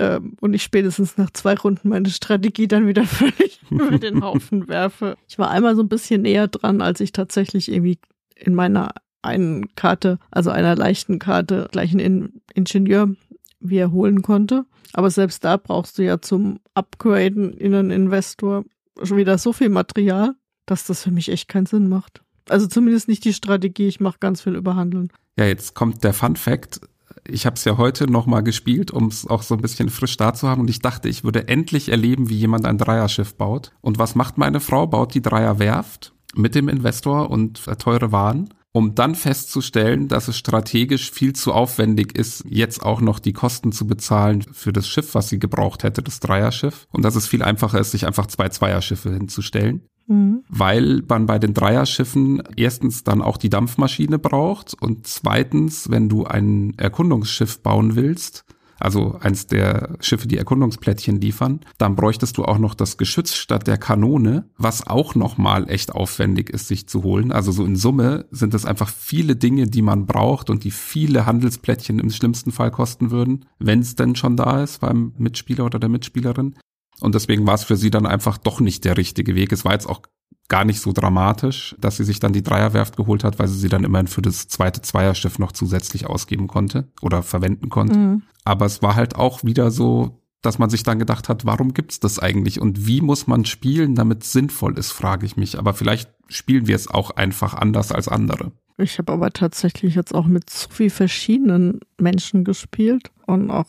[0.00, 4.66] ähm, und ich spätestens nach zwei Runden meine Strategie dann wieder völlig über den Haufen
[4.66, 5.16] werfe.
[5.28, 8.00] Ich war einmal so ein bisschen näher dran, als ich tatsächlich irgendwie
[8.36, 8.92] in meiner
[9.22, 13.14] einen Karte, also einer leichten Karte, gleich einen Ingenieur
[13.60, 14.64] wiederholen konnte.
[14.92, 18.64] Aber selbst da brauchst du ja zum Upgraden in einen Investor
[19.02, 20.34] schon wieder so viel Material,
[20.66, 22.22] dass das für mich echt keinen Sinn macht.
[22.48, 25.12] Also zumindest nicht die Strategie, ich mache ganz viel überhandeln.
[25.38, 26.80] Ja, jetzt kommt der Fun Fact.
[27.26, 30.34] Ich habe es ja heute nochmal gespielt, um es auch so ein bisschen frisch da
[30.34, 30.60] zu haben.
[30.60, 33.72] Und ich dachte, ich würde endlich erleben, wie jemand ein Dreierschiff baut.
[33.80, 34.86] Und was macht meine Frau?
[34.88, 40.38] Baut die Dreierwerft mit dem Investor und äh, teure Waren um dann festzustellen, dass es
[40.38, 45.14] strategisch viel zu aufwendig ist, jetzt auch noch die Kosten zu bezahlen für das Schiff,
[45.14, 46.86] was sie gebraucht hätte, das Dreierschiff.
[46.90, 49.82] Und dass es viel einfacher ist, sich einfach zwei Zweierschiffe hinzustellen.
[50.06, 50.42] Mhm.
[50.48, 56.24] Weil man bei den Dreierschiffen erstens dann auch die Dampfmaschine braucht und zweitens, wenn du
[56.24, 58.44] ein Erkundungsschiff bauen willst,
[58.82, 63.66] also eins der Schiffe, die Erkundungsplättchen liefern, dann bräuchtest du auch noch das Geschütz statt
[63.66, 67.32] der Kanone, was auch nochmal echt aufwendig ist, sich zu holen.
[67.32, 71.26] Also so in Summe sind es einfach viele Dinge, die man braucht und die viele
[71.26, 75.78] Handelsplättchen im schlimmsten Fall kosten würden, wenn es denn schon da ist beim Mitspieler oder
[75.78, 76.56] der Mitspielerin.
[77.00, 79.52] Und deswegen war es für sie dann einfach doch nicht der richtige Weg.
[79.52, 80.02] Es war jetzt auch
[80.48, 83.68] gar nicht so dramatisch, dass sie sich dann die Dreierwerft geholt hat, weil sie sie
[83.68, 87.98] dann immerhin für das zweite Zweierschiff noch zusätzlich ausgeben konnte oder verwenden konnte.
[87.98, 88.22] Mhm.
[88.44, 92.00] Aber es war halt auch wieder so, dass man sich dann gedacht hat, warum gibt's
[92.00, 95.58] das eigentlich und wie muss man spielen, damit es sinnvoll ist, frage ich mich.
[95.58, 98.52] Aber vielleicht spielen wir es auch einfach anders als andere.
[98.76, 103.68] Ich habe aber tatsächlich jetzt auch mit so viel verschiedenen Menschen gespielt und auch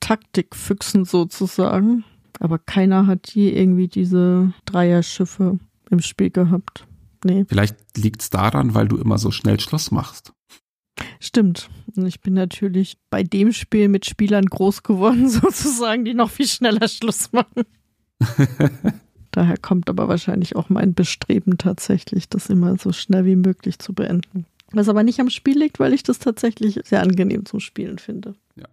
[0.00, 2.04] Taktikfüchsen sozusagen.
[2.38, 5.58] Aber keiner hat je irgendwie diese Dreierschiffe
[5.92, 6.86] im Spiel gehabt.
[7.24, 7.44] Nee.
[7.48, 10.32] Vielleicht liegt's daran, weil du immer so schnell Schluss machst.
[11.20, 11.70] Stimmt.
[11.94, 16.48] Und ich bin natürlich bei dem Spiel mit Spielern groß geworden, sozusagen, die noch viel
[16.48, 17.64] schneller Schluss machen.
[19.30, 23.94] Daher kommt aber wahrscheinlich auch mein Bestreben tatsächlich, das immer so schnell wie möglich zu
[23.94, 24.46] beenden.
[24.72, 28.34] Was aber nicht am Spiel liegt, weil ich das tatsächlich sehr angenehm zum Spielen finde.
[28.56, 28.66] Ja.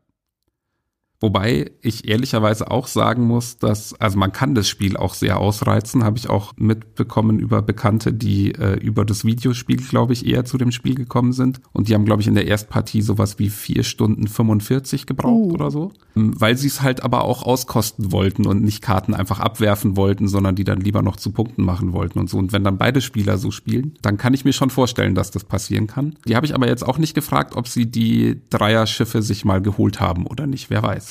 [1.21, 6.05] Wobei ich ehrlicherweise auch sagen muss, dass, also man kann das Spiel auch sehr ausreizen,
[6.05, 10.57] habe ich auch mitbekommen über Bekannte, die äh, über das Videospiel, glaube ich, eher zu
[10.57, 11.59] dem Spiel gekommen sind.
[11.73, 15.53] Und die haben, glaube ich, in der Erstpartie sowas wie vier Stunden 45 gebraucht uh.
[15.53, 15.91] oder so.
[16.15, 20.29] Ähm, weil sie es halt aber auch auskosten wollten und nicht Karten einfach abwerfen wollten,
[20.29, 22.37] sondern die dann lieber noch zu Punkten machen wollten und so.
[22.37, 25.43] Und wenn dann beide Spieler so spielen, dann kann ich mir schon vorstellen, dass das
[25.43, 26.15] passieren kann.
[26.25, 29.99] Die habe ich aber jetzt auch nicht gefragt, ob sie die Dreierschiffe sich mal geholt
[29.99, 30.69] haben oder nicht.
[30.69, 31.08] Wer weiß.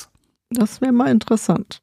[0.49, 1.81] Das wäre mal interessant.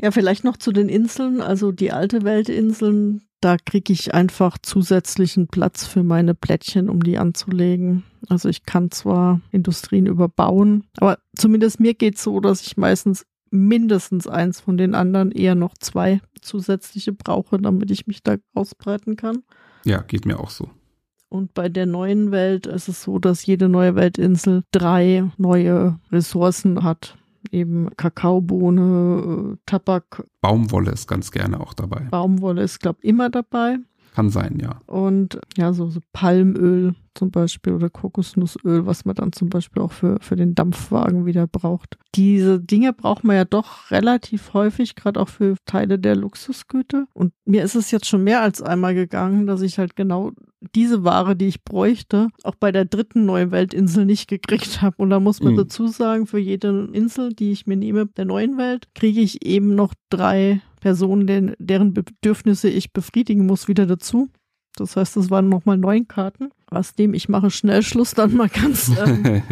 [0.00, 5.48] Ja, vielleicht noch zu den Inseln, also die alte Weltinseln, da kriege ich einfach zusätzlichen
[5.48, 8.04] Platz für meine Plättchen, um die anzulegen.
[8.28, 13.24] Also ich kann zwar Industrien überbauen, aber zumindest mir geht es so, dass ich meistens
[13.50, 19.16] mindestens eins von den anderen, eher noch zwei zusätzliche brauche, damit ich mich da ausbreiten
[19.16, 19.44] kann.
[19.84, 20.70] Ja, geht mir auch so.
[21.28, 26.82] Und bei der neuen Welt ist es so, dass jede neue Weltinsel drei neue Ressourcen
[26.82, 27.16] hat
[27.52, 30.24] eben Kakaobohne, äh, Tabak.
[30.40, 32.06] Baumwolle ist ganz gerne auch dabei.
[32.10, 33.78] Baumwolle ist, glaube ich, immer dabei.
[34.16, 34.80] Kann sein, ja.
[34.86, 39.92] Und ja, so, so Palmöl zum Beispiel oder Kokosnussöl, was man dann zum Beispiel auch
[39.92, 41.98] für, für den Dampfwagen wieder braucht.
[42.14, 47.06] Diese Dinge braucht man ja doch relativ häufig, gerade auch für Teile der Luxusgüter.
[47.12, 50.32] Und mir ist es jetzt schon mehr als einmal gegangen, dass ich halt genau
[50.74, 54.96] diese Ware, die ich bräuchte, auch bei der dritten neuen Weltinsel nicht gekriegt habe.
[54.98, 55.58] Und da muss man mhm.
[55.58, 59.74] dazu sagen, für jede Insel, die ich mir nehme, der neuen Welt, kriege ich eben
[59.74, 64.28] noch drei Personen, den, deren Bedürfnisse ich befriedigen muss, wieder dazu.
[64.76, 68.92] Das heißt, es waren nochmal neun Karten, was dem ich mache Schnellschluss dann mal ganz
[69.06, 69.42] ähm,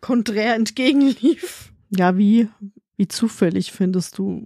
[0.00, 1.72] konträr entgegenlief.
[1.90, 2.48] Ja, wie,
[2.96, 4.42] wie zufällig findest du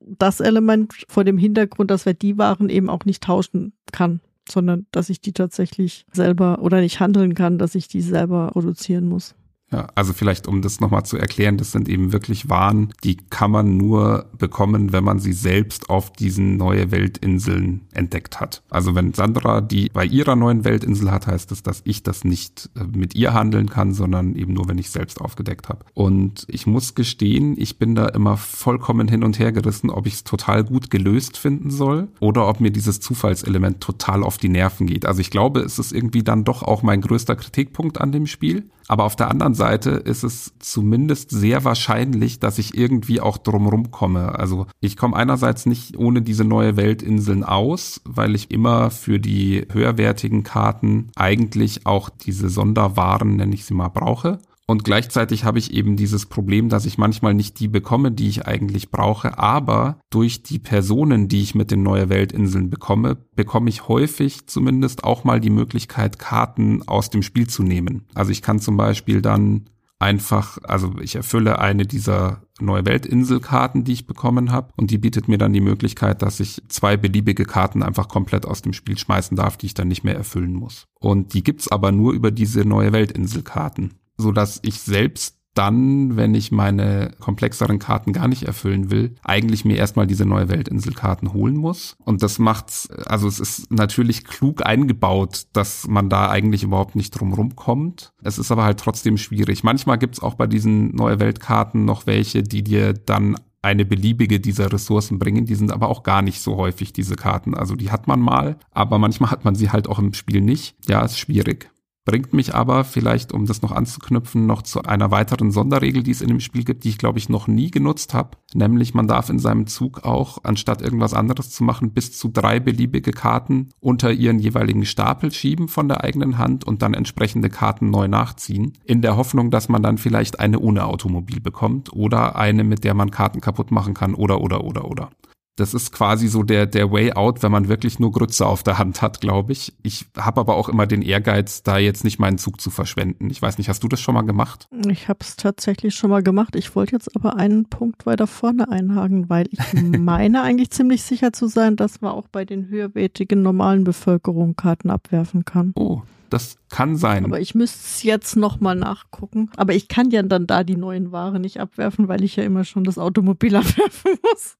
[0.00, 4.20] das Element vor dem Hintergrund, dass wer die Waren eben auch nicht tauschen kann,
[4.50, 9.08] sondern dass ich die tatsächlich selber oder nicht handeln kann, dass ich die selber produzieren
[9.08, 9.34] muss.
[9.70, 13.50] Ja, also vielleicht, um das nochmal zu erklären, das sind eben wirklich Waren, die kann
[13.50, 18.62] man nur bekommen, wenn man sie selbst auf diesen neue Weltinseln entdeckt hat.
[18.70, 22.70] Also wenn Sandra die bei ihrer neuen Weltinsel hat, heißt das, dass ich das nicht
[22.76, 25.84] äh, mit ihr handeln kann, sondern eben nur, wenn ich selbst aufgedeckt habe.
[25.92, 30.14] Und ich muss gestehen, ich bin da immer vollkommen hin und her gerissen, ob ich
[30.14, 34.86] es total gut gelöst finden soll oder ob mir dieses Zufallselement total auf die Nerven
[34.86, 35.04] geht.
[35.04, 38.70] Also ich glaube, es ist irgendwie dann doch auch mein größter Kritikpunkt an dem Spiel.
[38.88, 43.90] Aber auf der anderen Seite ist es zumindest sehr wahrscheinlich, dass ich irgendwie auch drumrum
[43.90, 44.38] komme.
[44.38, 49.66] Also ich komme einerseits nicht ohne diese neue Weltinseln aus, weil ich immer für die
[49.70, 54.38] höherwertigen Karten eigentlich auch diese Sonderwaren, nenne ich sie mal, brauche.
[54.70, 58.46] Und gleichzeitig habe ich eben dieses Problem, dass ich manchmal nicht die bekomme, die ich
[58.46, 63.88] eigentlich brauche, aber durch die Personen, die ich mit den Neue Weltinseln bekomme, bekomme ich
[63.88, 68.04] häufig zumindest auch mal die Möglichkeit, Karten aus dem Spiel zu nehmen.
[68.12, 73.94] Also ich kann zum Beispiel dann einfach, also ich erfülle eine dieser neue Weltinselkarten, die
[73.94, 77.82] ich bekommen habe und die bietet mir dann die Möglichkeit, dass ich zwei beliebige Karten
[77.82, 80.84] einfach komplett aus dem Spiel schmeißen darf, die ich dann nicht mehr erfüllen muss.
[81.00, 86.34] Und die gibt's aber nur über diese neue Weltinselkarten so dass ich selbst dann, wenn
[86.34, 91.56] ich meine komplexeren Karten gar nicht erfüllen will, eigentlich mir erstmal diese neue Weltinselkarten holen
[91.56, 91.96] muss.
[92.04, 97.10] Und das macht's, also es ist natürlich klug eingebaut, dass man da eigentlich überhaupt nicht
[97.10, 98.12] drum kommt.
[98.22, 99.64] Es ist aber halt trotzdem schwierig.
[99.64, 104.72] Manchmal gibt's auch bei diesen neue Weltkarten noch welche, die dir dann eine beliebige dieser
[104.72, 105.44] Ressourcen bringen.
[105.44, 107.54] Die sind aber auch gar nicht so häufig, diese Karten.
[107.54, 110.76] Also die hat man mal, aber manchmal hat man sie halt auch im Spiel nicht.
[110.88, 111.68] Ja, ist schwierig.
[112.08, 116.22] Bringt mich aber vielleicht, um das noch anzuknüpfen, noch zu einer weiteren Sonderregel, die es
[116.22, 118.38] in dem Spiel gibt, die ich glaube ich noch nie genutzt habe.
[118.54, 122.60] Nämlich man darf in seinem Zug auch, anstatt irgendwas anderes zu machen, bis zu drei
[122.60, 127.90] beliebige Karten unter ihren jeweiligen Stapel schieben von der eigenen Hand und dann entsprechende Karten
[127.90, 128.72] neu nachziehen.
[128.86, 132.94] In der Hoffnung, dass man dann vielleicht eine ohne Automobil bekommt oder eine, mit der
[132.94, 135.10] man Karten kaputt machen kann oder oder oder oder.
[135.58, 138.78] Das ist quasi so der, der Way out, wenn man wirklich nur Grütze auf der
[138.78, 139.74] Hand hat, glaube ich.
[139.82, 143.28] Ich habe aber auch immer den Ehrgeiz, da jetzt nicht meinen Zug zu verschwenden.
[143.30, 144.68] Ich weiß nicht, hast du das schon mal gemacht?
[144.88, 146.54] Ich habe es tatsächlich schon mal gemacht.
[146.54, 149.58] Ich wollte jetzt aber einen Punkt weiter vorne einhaken, weil ich
[149.98, 154.90] meine eigentlich ziemlich sicher zu sein, dass man auch bei den höherwertigen normalen Bevölkerung Karten
[154.90, 155.72] abwerfen kann.
[155.74, 157.24] Oh, das kann sein.
[157.24, 159.50] Aber ich müsste es jetzt nochmal nachgucken.
[159.56, 162.64] Aber ich kann ja dann da die neuen Ware nicht abwerfen, weil ich ja immer
[162.64, 164.56] schon das Automobil abwerfen muss.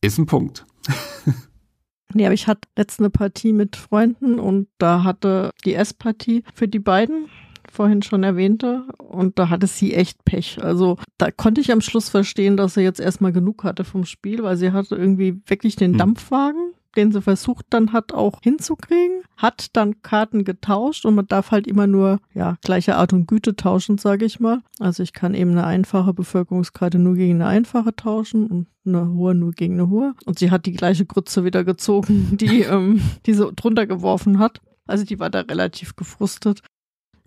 [0.00, 0.66] Ist ein Punkt.
[2.14, 6.68] nee, aber ich hatte letzte eine Partie mit Freunden und da hatte die S-Partie für
[6.68, 7.28] die beiden
[7.70, 8.86] vorhin schon erwähnte.
[8.98, 10.62] Und da hatte sie echt Pech.
[10.62, 14.42] Also da konnte ich am Schluss verstehen, dass sie jetzt erstmal genug hatte vom Spiel,
[14.42, 15.98] weil sie hatte irgendwie wirklich den hm.
[15.98, 21.50] Dampfwagen den sie versucht dann hat auch hinzukriegen, hat dann Karten getauscht und man darf
[21.50, 24.60] halt immer nur ja gleiche Art und Güte tauschen, sage ich mal.
[24.78, 29.34] Also ich kann eben eine einfache Bevölkerungskarte nur gegen eine einfache tauschen und eine hohe
[29.34, 30.14] nur gegen eine hohe.
[30.26, 34.60] Und sie hat die gleiche Grütze wieder gezogen, die ähm, die sie drunter geworfen hat.
[34.86, 36.60] Also die war da relativ gefrustet.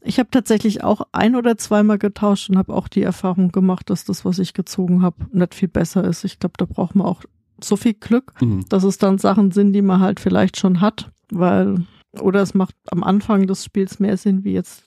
[0.01, 4.05] Ich habe tatsächlich auch ein oder zweimal getauscht und habe auch die Erfahrung gemacht, dass
[4.05, 6.23] das, was ich gezogen habe, nicht viel besser ist.
[6.23, 7.23] Ich glaube, da braucht man auch
[7.63, 8.65] so viel Glück, mhm.
[8.69, 11.85] dass es dann Sachen sind, die man halt vielleicht schon hat, weil,
[12.19, 14.83] oder es macht am Anfang des Spiels mehr Sinn wie jetzt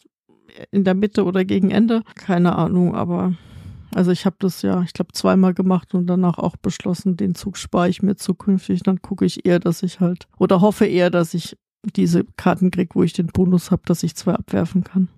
[0.71, 2.03] in der Mitte oder gegen Ende.
[2.17, 3.35] Keine Ahnung, aber
[3.95, 7.57] also ich habe das ja, ich glaube, zweimal gemacht und danach auch beschlossen, den Zug
[7.57, 8.83] spare ich mir zukünftig.
[8.83, 11.57] Dann gucke ich eher, dass ich halt, oder hoffe eher, dass ich
[11.97, 15.09] diese Karten kriege, wo ich den Bonus habe, dass ich zwei abwerfen kann.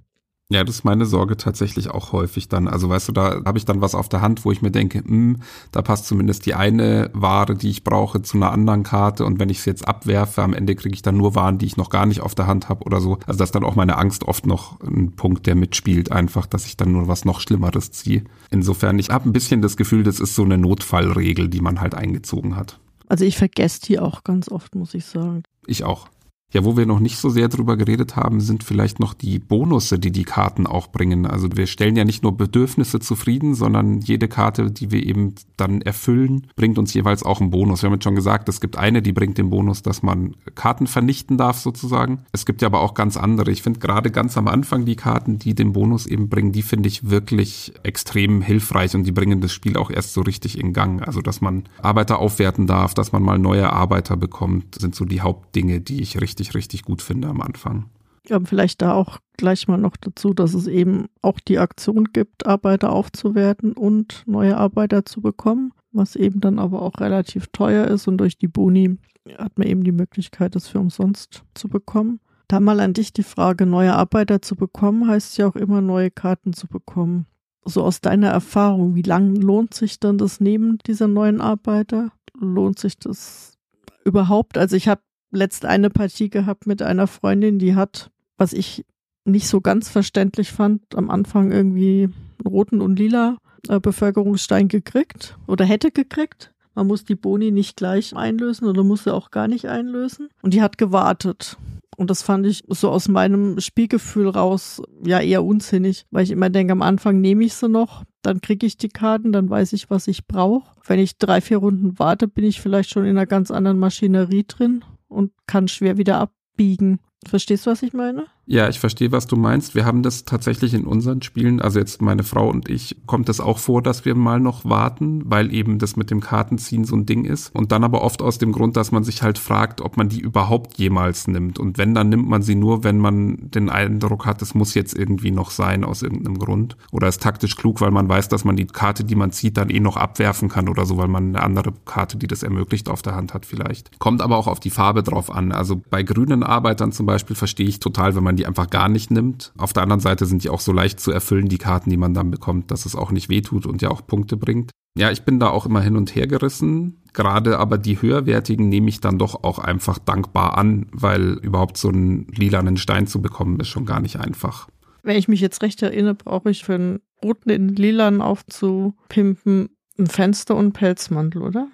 [0.52, 2.68] Ja, das ist meine Sorge tatsächlich auch häufig dann.
[2.68, 4.98] Also weißt du, da habe ich dann was auf der Hand, wo ich mir denke,
[4.98, 5.36] mh, hm,
[5.70, 9.24] da passt zumindest die eine Ware, die ich brauche, zu einer anderen Karte.
[9.24, 11.78] Und wenn ich es jetzt abwerfe, am Ende kriege ich dann nur Waren, die ich
[11.78, 13.18] noch gar nicht auf der Hand habe oder so.
[13.26, 16.66] Also das ist dann auch meine Angst oft noch ein Punkt, der mitspielt, einfach, dass
[16.66, 18.24] ich dann nur was noch Schlimmeres ziehe.
[18.50, 21.94] Insofern, ich habe ein bisschen das Gefühl, das ist so eine Notfallregel, die man halt
[21.94, 22.78] eingezogen hat.
[23.08, 25.44] Also ich vergesse die auch ganz oft, muss ich sagen.
[25.66, 26.08] Ich auch.
[26.52, 29.98] Ja, wo wir noch nicht so sehr drüber geredet haben, sind vielleicht noch die Bonusse,
[29.98, 31.26] die die Karten auch bringen.
[31.26, 35.80] Also wir stellen ja nicht nur Bedürfnisse zufrieden, sondern jede Karte, die wir eben dann
[35.80, 37.82] erfüllen, bringt uns jeweils auch einen Bonus.
[37.82, 40.86] Wir haben jetzt schon gesagt, es gibt eine, die bringt den Bonus, dass man Karten
[40.86, 42.24] vernichten darf sozusagen.
[42.32, 43.50] Es gibt ja aber auch ganz andere.
[43.50, 46.88] Ich finde gerade ganz am Anfang die Karten, die den Bonus eben bringen, die finde
[46.88, 51.02] ich wirklich extrem hilfreich und die bringen das Spiel auch erst so richtig in Gang.
[51.06, 55.20] Also dass man Arbeiter aufwerten darf, dass man mal neue Arbeiter bekommt, sind so die
[55.20, 57.86] Hauptdinge, die ich richtig richtig, richtig gut finde am Anfang.
[58.28, 62.46] Ja, vielleicht da auch gleich mal noch dazu, dass es eben auch die Aktion gibt,
[62.46, 68.06] Arbeiter aufzuwerten und neue Arbeiter zu bekommen, was eben dann aber auch relativ teuer ist
[68.06, 68.98] und durch die Boni
[69.38, 72.20] hat man eben die Möglichkeit, das für umsonst zu bekommen.
[72.46, 76.10] Da mal an dich die Frage, neue Arbeiter zu bekommen, heißt ja auch immer neue
[76.10, 77.26] Karten zu bekommen.
[77.64, 82.12] So aus deiner Erfahrung, wie lange lohnt sich dann das Nehmen dieser neuen Arbeiter?
[82.38, 83.58] Lohnt sich das
[84.04, 84.58] überhaupt?
[84.58, 85.00] Also ich habe
[85.32, 88.84] letzt eine Partie gehabt mit einer Freundin, die hat, was ich
[89.24, 95.36] nicht so ganz verständlich fand, am Anfang irgendwie einen roten und lila äh, Bevölkerungsstein gekriegt
[95.46, 96.52] oder hätte gekriegt.
[96.74, 100.28] Man muss die Boni nicht gleich einlösen oder muss sie auch gar nicht einlösen.
[100.40, 101.58] Und die hat gewartet.
[101.98, 106.48] Und das fand ich so aus meinem Spielgefühl raus ja eher unsinnig, weil ich immer
[106.48, 109.90] denke, am Anfang nehme ich sie noch, dann kriege ich die Karten, dann weiß ich,
[109.90, 110.70] was ich brauche.
[110.86, 114.44] Wenn ich drei, vier Runden warte, bin ich vielleicht schon in einer ganz anderen Maschinerie
[114.48, 117.00] drin und kann schwer wieder abbiegen.
[117.26, 118.26] Verstehst du, was ich meine?
[118.44, 119.76] Ja, ich verstehe, was du meinst.
[119.76, 123.40] Wir haben das tatsächlich in unseren Spielen, also jetzt meine Frau und ich, kommt es
[123.40, 127.06] auch vor, dass wir mal noch warten, weil eben das mit dem Kartenziehen so ein
[127.06, 127.54] Ding ist.
[127.54, 130.20] Und dann aber oft aus dem Grund, dass man sich halt fragt, ob man die
[130.20, 131.60] überhaupt jemals nimmt.
[131.60, 134.98] Und wenn, dann nimmt man sie nur, wenn man den Eindruck hat, es muss jetzt
[134.98, 136.76] irgendwie noch sein aus irgendeinem Grund.
[136.90, 139.70] Oder ist taktisch klug, weil man weiß, dass man die Karte, die man zieht, dann
[139.70, 143.02] eh noch abwerfen kann oder so, weil man eine andere Karte, die das ermöglicht, auf
[143.02, 144.00] der Hand hat vielleicht.
[144.00, 145.52] Kommt aber auch auf die Farbe drauf an.
[145.52, 149.10] Also bei grünen Arbeitern zum Beispiel verstehe ich total, wenn man die einfach gar nicht
[149.10, 149.52] nimmt.
[149.56, 152.14] Auf der anderen Seite sind die auch so leicht zu erfüllen, die Karten, die man
[152.14, 154.70] dann bekommt, dass es auch nicht wehtut und ja auch Punkte bringt.
[154.96, 156.98] Ja, ich bin da auch immer hin und her gerissen.
[157.12, 161.88] Gerade aber die höherwertigen nehme ich dann doch auch einfach dankbar an, weil überhaupt so
[161.88, 164.68] einen lilanen Stein zu bekommen, ist schon gar nicht einfach.
[165.02, 170.06] Wenn ich mich jetzt recht erinnere, brauche ich für einen roten in lilan aufzupimpen ein
[170.06, 171.68] Fenster und einen Pelzmantel, oder?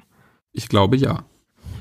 [0.52, 1.24] Ich glaube ja.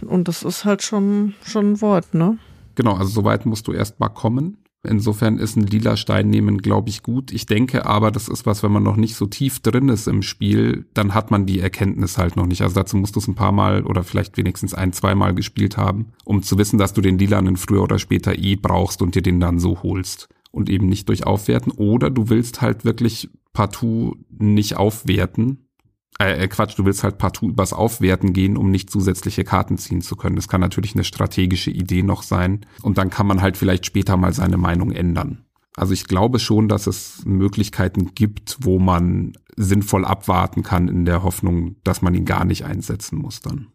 [0.06, 2.38] Und das ist halt schon, schon ein Wort, ne?
[2.76, 4.58] Genau, also soweit musst du erst mal kommen.
[4.84, 7.32] Insofern ist ein lila Stein nehmen, glaube ich, gut.
[7.32, 10.22] Ich denke aber, das ist was, wenn man noch nicht so tief drin ist im
[10.22, 12.62] Spiel, dann hat man die Erkenntnis halt noch nicht.
[12.62, 16.14] Also dazu musst du es ein paar Mal oder vielleicht wenigstens ein, zweimal gespielt haben,
[16.24, 19.40] um zu wissen, dass du den lilanen früher oder später eh brauchst und dir den
[19.40, 20.30] dann so holst.
[20.52, 21.72] Und eben nicht durch Aufwerten.
[21.72, 25.67] Oder du willst halt wirklich partout nicht aufwerten,
[26.20, 30.02] äh, äh, Quatsch, du willst halt partout übers Aufwerten gehen, um nicht zusätzliche Karten ziehen
[30.02, 30.36] zu können.
[30.36, 32.66] Das kann natürlich eine strategische Idee noch sein.
[32.82, 35.46] Und dann kann man halt vielleicht später mal seine Meinung ändern.
[35.76, 41.22] Also ich glaube schon, dass es Möglichkeiten gibt, wo man sinnvoll abwarten kann in der
[41.22, 43.68] Hoffnung, dass man ihn gar nicht einsetzen muss dann.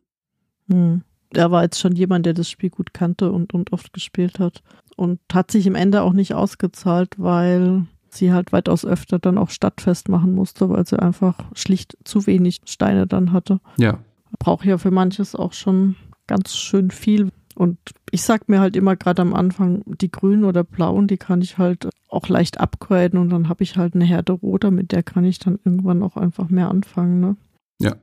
[0.69, 1.03] Hm.
[1.35, 4.63] Er war jetzt schon jemand, der das Spiel gut kannte und, und oft gespielt hat.
[4.97, 9.51] Und hat sich im Ende auch nicht ausgezahlt, weil sie halt weitaus öfter dann auch
[9.51, 13.61] stadtfest machen musste, weil sie einfach schlicht zu wenig Steine dann hatte.
[13.79, 13.99] Ja.
[14.39, 15.97] Braucht ja für manches auch schon
[16.27, 17.31] ganz schön viel.
[17.55, 17.79] Und
[18.11, 21.59] ich sag mir halt immer gerade am Anfang, die grünen oder blauen, die kann ich
[21.59, 25.25] halt auch leicht upgraden und dann habe ich halt eine Herde roter, mit der kann
[25.25, 27.21] ich dann irgendwann auch einfach mehr anfangen.
[27.21, 27.37] Ne?
[27.79, 27.97] Ja,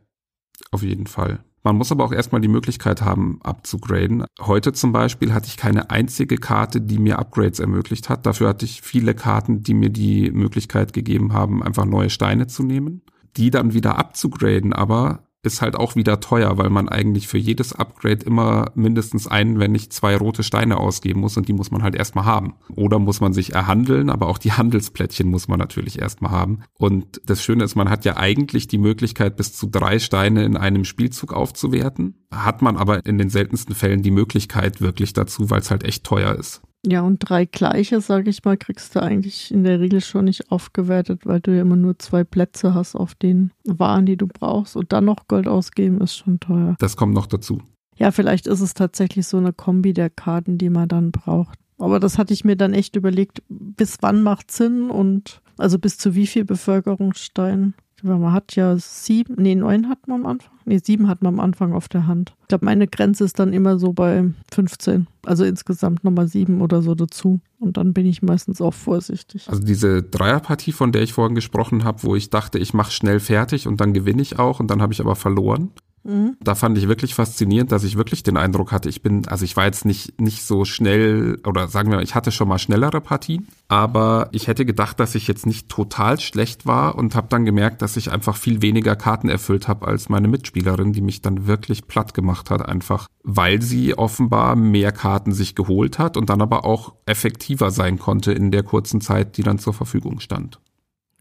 [0.71, 1.39] auf jeden Fall.
[1.63, 4.25] Man muss aber auch erstmal die Möglichkeit haben, abzugraden.
[4.39, 8.25] Heute zum Beispiel hatte ich keine einzige Karte, die mir Upgrades ermöglicht hat.
[8.25, 12.63] Dafür hatte ich viele Karten, die mir die Möglichkeit gegeben haben, einfach neue Steine zu
[12.63, 13.01] nehmen.
[13.37, 17.73] Die dann wieder abzugraden, aber ist halt auch wieder teuer, weil man eigentlich für jedes
[17.73, 21.81] Upgrade immer mindestens einen, wenn nicht zwei rote Steine ausgeben muss und die muss man
[21.81, 22.55] halt erstmal haben.
[22.75, 26.63] Oder muss man sich erhandeln, aber auch die Handelsplättchen muss man natürlich erstmal haben.
[26.73, 30.57] Und das Schöne ist, man hat ja eigentlich die Möglichkeit, bis zu drei Steine in
[30.57, 32.27] einem Spielzug aufzuwerten.
[32.31, 36.03] Hat man aber in den seltensten Fällen die Möglichkeit wirklich dazu, weil es halt echt
[36.03, 36.61] teuer ist.
[36.85, 40.49] Ja, und drei gleiche, sage ich mal, kriegst du eigentlich in der Regel schon nicht
[40.51, 44.77] aufgewertet, weil du ja immer nur zwei Plätze hast auf den Waren, die du brauchst.
[44.77, 46.75] Und dann noch Gold ausgeben ist schon teuer.
[46.79, 47.61] Das kommt noch dazu.
[47.97, 51.59] Ja, vielleicht ist es tatsächlich so eine Kombi der Karten, die man dann braucht.
[51.77, 55.97] Aber das hatte ich mir dann echt überlegt, bis wann macht Sinn und also bis
[55.97, 57.73] zu wie viel Bevölkerungsstein.
[58.03, 60.51] Man hat ja sieben, nee, neun hat man am Anfang.
[60.65, 62.33] Nee, sieben hat man am Anfang auf der Hand.
[62.41, 65.07] Ich glaube, meine Grenze ist dann immer so bei 15.
[65.25, 67.39] Also insgesamt nochmal sieben oder so dazu.
[67.59, 69.49] Und dann bin ich meistens auch vorsichtig.
[69.49, 73.19] Also diese Dreierpartie, von der ich vorhin gesprochen habe, wo ich dachte, ich mache schnell
[73.19, 75.71] fertig und dann gewinne ich auch und dann habe ich aber verloren.
[76.03, 76.37] Mhm.
[76.41, 79.57] Da fand ich wirklich faszinierend, dass ich wirklich den Eindruck hatte, ich bin, also ich
[79.57, 83.47] war jetzt nicht, nicht so schnell oder sagen wir, ich hatte schon mal schnellere Partien,
[83.67, 87.81] aber ich hätte gedacht, dass ich jetzt nicht total schlecht war und habe dann gemerkt,
[87.81, 91.87] dass ich einfach viel weniger Karten erfüllt habe als meine Mitspielerin, die mich dann wirklich
[91.87, 96.65] platt gemacht hat, einfach weil sie offenbar mehr Karten sich geholt hat und dann aber
[96.65, 100.59] auch effektiver sein konnte in der kurzen Zeit, die dann zur Verfügung stand.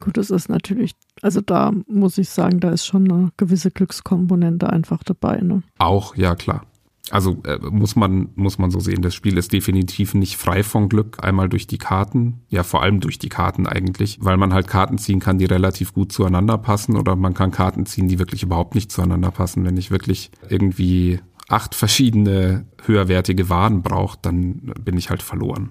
[0.01, 4.71] Gut, es ist natürlich, also da muss ich sagen, da ist schon eine gewisse Glückskomponente
[4.71, 5.41] einfach dabei.
[5.41, 5.63] Ne?
[5.79, 6.63] Auch, ja klar.
[7.11, 9.03] Also äh, muss man muss man so sehen.
[9.03, 11.25] Das Spiel ist definitiv nicht frei von Glück.
[11.25, 14.99] Einmal durch die Karten, ja vor allem durch die Karten eigentlich, weil man halt Karten
[14.99, 18.75] ziehen kann, die relativ gut zueinander passen, oder man kann Karten ziehen, die wirklich überhaupt
[18.75, 19.65] nicht zueinander passen.
[19.65, 25.71] Wenn ich wirklich irgendwie acht verschiedene höherwertige Waren brauche, dann bin ich halt verloren.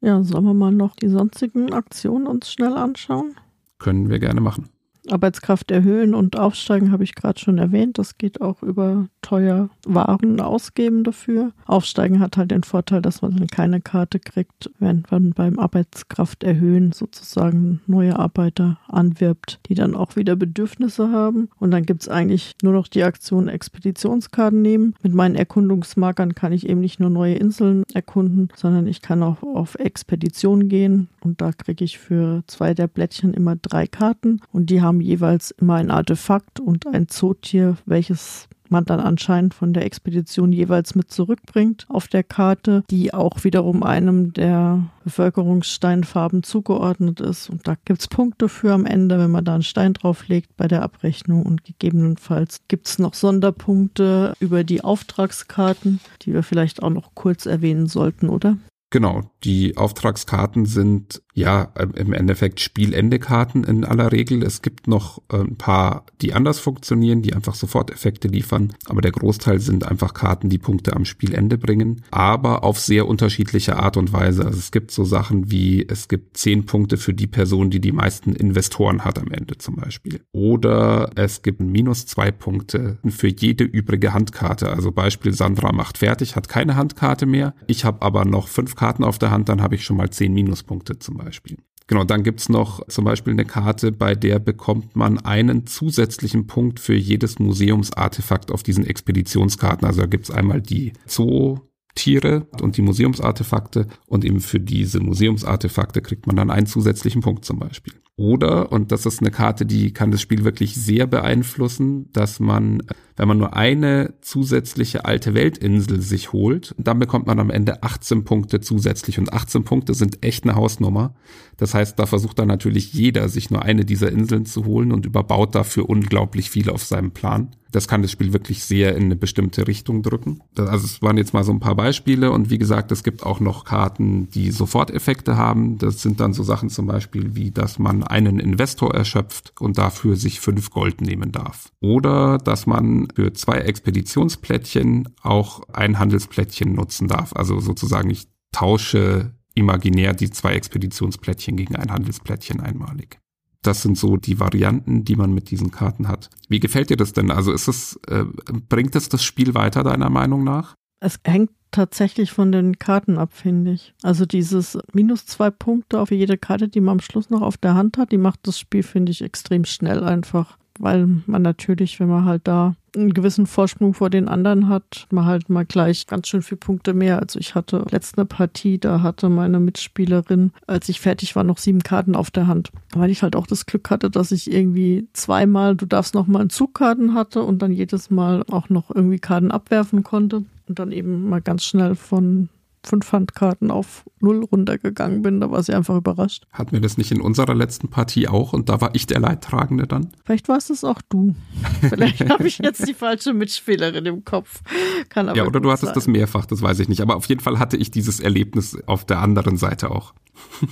[0.00, 3.34] Ja, sollen wir mal noch die sonstigen Aktionen uns schnell anschauen?
[3.78, 4.68] Können wir gerne machen.
[5.12, 7.98] Arbeitskraft erhöhen und aufsteigen habe ich gerade schon erwähnt.
[7.98, 11.52] Das geht auch über teuer Waren ausgeben dafür.
[11.66, 16.44] Aufsteigen hat halt den Vorteil, dass man dann keine Karte kriegt, während man beim Arbeitskraft
[16.44, 21.48] erhöhen sozusagen neue Arbeiter anwirbt, die dann auch wieder Bedürfnisse haben.
[21.58, 24.94] Und dann gibt es eigentlich nur noch die Aktion Expeditionskarten nehmen.
[25.02, 29.42] Mit meinen Erkundungsmarkern kann ich eben nicht nur neue Inseln erkunden, sondern ich kann auch
[29.42, 34.70] auf Expedition gehen und da kriege ich für zwei der Blättchen immer drei Karten und
[34.70, 39.84] die haben jeweils immer ein Artefakt und ein Zootier, welches man dann anscheinend von der
[39.84, 47.48] Expedition jeweils mit zurückbringt auf der Karte, die auch wiederum einem der Bevölkerungssteinfarben zugeordnet ist.
[47.50, 50.68] Und da gibt es Punkte für am Ende, wenn man da einen Stein drauflegt bei
[50.68, 51.44] der Abrechnung.
[51.44, 57.46] Und gegebenenfalls gibt es noch Sonderpunkte über die Auftragskarten, die wir vielleicht auch noch kurz
[57.46, 58.58] erwähnen sollten, oder?
[58.90, 64.42] Genau, die Auftragskarten sind ja im Endeffekt Spielende-Karten in aller Regel.
[64.42, 69.12] Es gibt noch äh, ein paar, die anders funktionieren, die einfach Soforteffekte liefern, aber der
[69.12, 74.12] Großteil sind einfach Karten, die Punkte am Spielende bringen, aber auf sehr unterschiedliche Art und
[74.12, 74.44] Weise.
[74.44, 77.92] Also es gibt so Sachen wie, es gibt zehn Punkte für die Person, die die
[77.92, 80.22] meisten Investoren hat am Ende zum Beispiel.
[80.32, 84.70] Oder es gibt minus zwei Punkte für jede übrige Handkarte.
[84.70, 87.54] Also Beispiel Sandra macht fertig, hat keine Handkarte mehr.
[87.68, 90.32] Ich habe aber noch fünf Karten auf der Hand, dann habe ich schon mal zehn
[90.32, 91.56] Minuspunkte zum Beispiel.
[91.88, 96.78] Genau, dann gibt's noch zum Beispiel eine Karte, bei der bekommt man einen zusätzlichen Punkt
[96.78, 99.84] für jedes Museumsartefakt auf diesen Expeditionskarten.
[99.86, 101.58] Also da gibt's einmal die Zoo,
[101.96, 107.44] Tiere und die Museumsartefakte und eben für diese Museumsartefakte kriegt man dann einen zusätzlichen Punkt
[107.44, 107.94] zum Beispiel.
[108.16, 112.82] Oder, und das ist eine Karte, die kann das Spiel wirklich sehr beeinflussen, dass man,
[113.18, 118.24] wenn man nur eine zusätzliche alte Weltinsel sich holt, dann bekommt man am Ende 18
[118.24, 119.18] Punkte zusätzlich.
[119.18, 121.14] Und 18 Punkte sind echt eine Hausnummer.
[121.56, 125.04] Das heißt, da versucht dann natürlich jeder, sich nur eine dieser Inseln zu holen und
[125.04, 127.50] überbaut dafür unglaublich viel auf seinem Plan.
[127.70, 130.40] Das kann das Spiel wirklich sehr in eine bestimmte Richtung drücken.
[130.56, 133.40] Also es waren jetzt mal so ein paar Beispiele und wie gesagt, es gibt auch
[133.40, 135.76] noch Karten, die Soforteffekte haben.
[135.76, 140.16] Das sind dann so Sachen zum Beispiel wie, dass man einen Investor erschöpft und dafür
[140.16, 141.70] sich fünf Gold nehmen darf.
[141.80, 147.32] Oder dass man für zwei Expeditionsplättchen auch ein Handelsplättchen nutzen darf.
[147.34, 153.18] Also sozusagen ich tausche imaginär die zwei Expeditionsplättchen gegen ein Handelsplättchen einmalig.
[153.62, 156.30] Das sind so die Varianten, die man mit diesen Karten hat.
[156.48, 157.30] Wie gefällt dir das denn?
[157.30, 158.24] Also ist es, äh,
[158.68, 160.74] bringt es das Spiel weiter deiner Meinung nach?
[161.00, 163.94] Es hängt tatsächlich von den Karten ab, finde ich.
[164.02, 167.74] Also dieses minus zwei Punkte auf jede Karte, die man am Schluss noch auf der
[167.74, 170.56] Hand hat, die macht das Spiel, finde ich, extrem schnell einfach.
[170.78, 175.26] Weil man natürlich, wenn man halt da einen gewissen Vorsprung vor den anderen hat, man
[175.26, 177.20] halt mal gleich ganz schön viele Punkte mehr.
[177.20, 181.82] Also ich hatte letzte Partie, da hatte meine Mitspielerin, als ich fertig war, noch sieben
[181.82, 182.70] Karten auf der Hand.
[182.94, 186.40] Weil ich halt auch das Glück hatte, dass ich irgendwie zweimal, du darfst noch mal
[186.40, 190.92] einen Zugkarten hatte und dann jedes Mal auch noch irgendwie Karten abwerfen konnte und dann
[190.92, 192.48] eben mal ganz schnell von
[192.84, 195.40] fünf Handkarten auf null runtergegangen bin.
[195.40, 196.46] Da war sie einfach überrascht.
[196.52, 199.86] Hatten wir das nicht in unserer letzten Partie auch und da war ich der Leidtragende
[199.86, 200.12] dann?
[200.24, 201.34] Vielleicht war es auch du.
[201.80, 204.62] Vielleicht habe ich jetzt die falsche Mitspielerin im Kopf.
[205.08, 205.94] Kann aber ja, oder du hattest sein.
[205.94, 207.00] das mehrfach, das weiß ich nicht.
[207.00, 210.14] Aber auf jeden Fall hatte ich dieses Erlebnis auf der anderen Seite auch.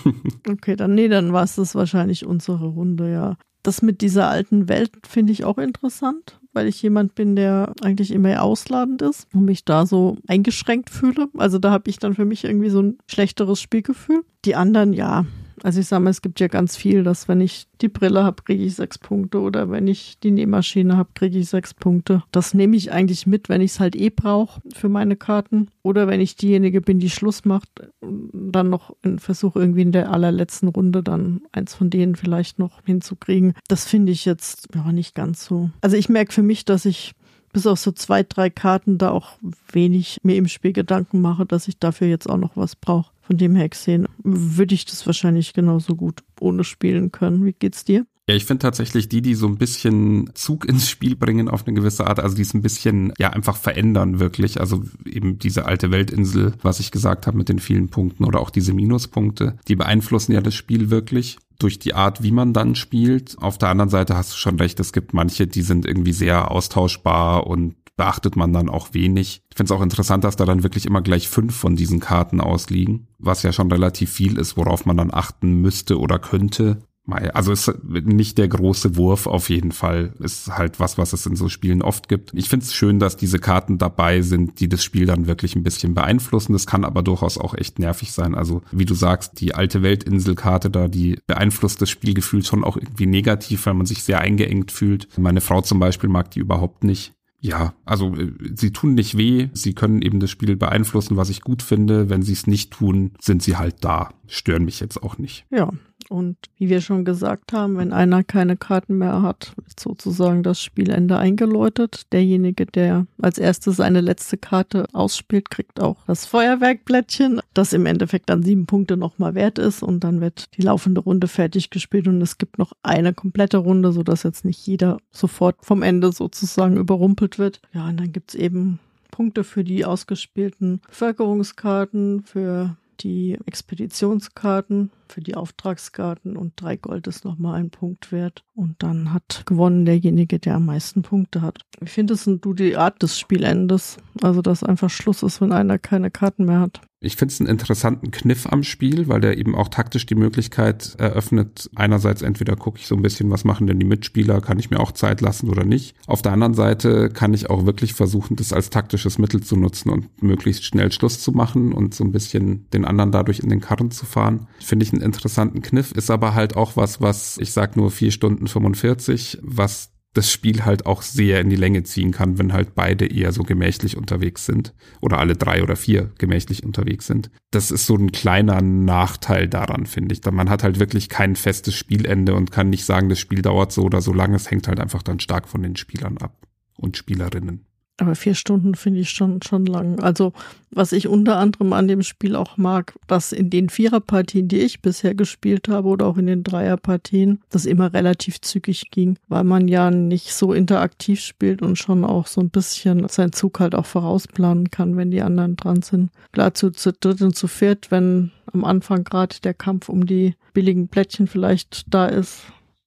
[0.49, 3.37] okay, dann nee, dann war es das wahrscheinlich unsere Runde, ja.
[3.67, 8.13] Das mit dieser alten Welt finde ich auch interessant, weil ich jemand bin, der eigentlich
[8.13, 11.27] immer ausladend ist und mich da so eingeschränkt fühle.
[11.37, 14.23] Also da habe ich dann für mich irgendwie so ein schlechteres Spielgefühl.
[14.45, 15.27] Die anderen, ja,
[15.63, 18.43] also ich sage mal, es gibt ja ganz viel, dass wenn ich die Brille habe,
[18.43, 22.23] kriege ich sechs Punkte oder wenn ich die Nähmaschine habe, kriege ich sechs Punkte.
[22.33, 26.09] Das nehme ich eigentlich mit, wenn ich es halt eh brauche für meine Karten oder
[26.09, 27.69] wenn ich diejenige bin, die Schluss macht,
[28.01, 33.55] dann noch versuche irgendwie in der allerletzten Runde dann eins von denen vielleicht noch hinzukriegen.
[33.69, 35.71] Das finde ich jetzt ja nicht ganz so.
[35.81, 37.15] Also ich merke für mich, dass ich
[37.57, 39.39] bis auf so zwei, drei Karten da auch
[39.73, 43.11] wenig mir im Spiel Gedanken mache, dass ich dafür jetzt auch noch was brauche.
[43.23, 47.47] Von dem her gesehen würde ich das wahrscheinlich genauso gut ohne spielen können.
[47.47, 48.05] Wie geht's dir?
[48.29, 51.75] Ja, ich finde tatsächlich die, die so ein bisschen Zug ins Spiel bringen auf eine
[51.75, 54.61] gewisse Art, also die es ein bisschen, ja, einfach verändern wirklich.
[54.61, 58.51] Also eben diese alte Weltinsel, was ich gesagt habe mit den vielen Punkten oder auch
[58.51, 63.37] diese Minuspunkte, die beeinflussen ja das Spiel wirklich durch die Art, wie man dann spielt.
[63.41, 66.51] Auf der anderen Seite hast du schon recht, es gibt manche, die sind irgendwie sehr
[66.51, 69.43] austauschbar und beachtet man dann auch wenig.
[69.51, 72.41] Ich finde es auch interessant, dass da dann wirklich immer gleich fünf von diesen Karten
[72.41, 76.83] ausliegen, was ja schon relativ viel ist, worauf man dann achten müsste oder könnte.
[77.09, 80.13] Also ist nicht der große Wurf auf jeden Fall.
[80.19, 82.33] Ist halt was, was es in so Spielen oft gibt.
[82.35, 85.63] Ich finde es schön, dass diese Karten dabei sind, die das Spiel dann wirklich ein
[85.63, 86.53] bisschen beeinflussen.
[86.53, 88.35] Das kann aber durchaus auch echt nervig sein.
[88.35, 93.07] Also wie du sagst, die alte Weltinselkarte da, die beeinflusst das Spielgefühl schon auch irgendwie
[93.07, 95.09] negativ, weil man sich sehr eingeengt fühlt.
[95.17, 97.13] Meine Frau zum Beispiel mag die überhaupt nicht.
[97.41, 101.43] Ja, also äh, sie tun nicht weh, sie können eben das Spiel beeinflussen, was ich
[101.43, 102.09] gut finde.
[102.09, 104.11] Wenn sie es nicht tun, sind sie halt da.
[104.27, 105.47] Stören mich jetzt auch nicht.
[105.51, 105.71] Ja,
[106.09, 110.61] und wie wir schon gesagt haben, wenn einer keine Karten mehr hat, wird sozusagen das
[110.61, 112.13] Spielende eingeläutet.
[112.13, 118.31] Derjenige, der als erstes seine letzte Karte ausspielt, kriegt auch das Feuerwerkblättchen, das im Endeffekt
[118.31, 119.83] dann sieben Punkte nochmal wert ist.
[119.83, 123.93] Und dann wird die laufende Runde fertig gespielt und es gibt noch eine komplette Runde,
[123.93, 127.61] sodass jetzt nicht jeder sofort vom Ende sozusagen überrumpelt wird.
[127.73, 128.79] Ja, und dann gibt's eben
[129.11, 137.25] Punkte für die ausgespielten Bevölkerungskarten, für die Expeditionskarten für die Auftragskarten und drei Gold ist
[137.25, 138.45] nochmal ein Punkt wert.
[138.55, 141.61] Und dann hat gewonnen derjenige, der am meisten Punkte hat.
[141.81, 143.99] Wie findest du die Art des Spielendes?
[144.23, 146.81] Also, dass einfach Schluss ist, wenn einer keine Karten mehr hat.
[146.99, 150.95] Ich finde es einen interessanten Kniff am Spiel, weil der eben auch taktisch die Möglichkeit
[150.99, 151.71] eröffnet.
[151.75, 154.81] Einerseits entweder gucke ich so ein bisschen, was machen denn die Mitspieler, kann ich mir
[154.81, 155.95] auch Zeit lassen oder nicht.
[156.07, 159.91] Auf der anderen Seite kann ich auch wirklich versuchen, das als taktisches Mittel zu nutzen
[159.91, 163.61] und möglichst schnell Schluss zu machen und so ein bisschen den anderen dadurch in den
[163.61, 164.49] Karren zu fahren.
[164.59, 168.11] Finde ich einen interessanten Kniff, ist aber halt auch was, was ich sag nur vier
[168.11, 172.75] Stunden 45, was das Spiel halt auch sehr in die Länge ziehen kann, wenn halt
[172.75, 177.31] beide eher so gemächlich unterwegs sind oder alle drei oder vier gemächlich unterwegs sind.
[177.51, 180.25] Das ist so ein kleiner Nachteil daran, finde ich.
[180.25, 183.83] Man hat halt wirklich kein festes Spielende und kann nicht sagen, das Spiel dauert so
[183.83, 184.37] oder so lange.
[184.37, 187.67] Es hängt halt einfach dann stark von den Spielern ab und Spielerinnen.
[187.99, 190.01] Aber vier Stunden finde ich schon, schon lang.
[190.01, 190.35] Also,
[190.71, 194.83] was ich unter anderem an dem Spiel auch mag, dass in den Viererpartien, die ich
[194.83, 199.67] bisher gespielt habe oder auch in den Dreierpartien, das immer relativ zügig ging, weil man
[199.67, 203.87] ja nicht so interaktiv spielt und schon auch so ein bisschen seinen Zug halt auch
[203.87, 206.11] vorausplanen kann, wenn die anderen dran sind.
[206.33, 210.35] Klar, zu, zu dritt und zu viert, wenn am Anfang gerade der Kampf um die
[210.53, 212.43] billigen Plättchen vielleicht da ist,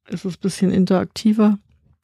[0.08, 1.58] ist es ein bisschen interaktiver.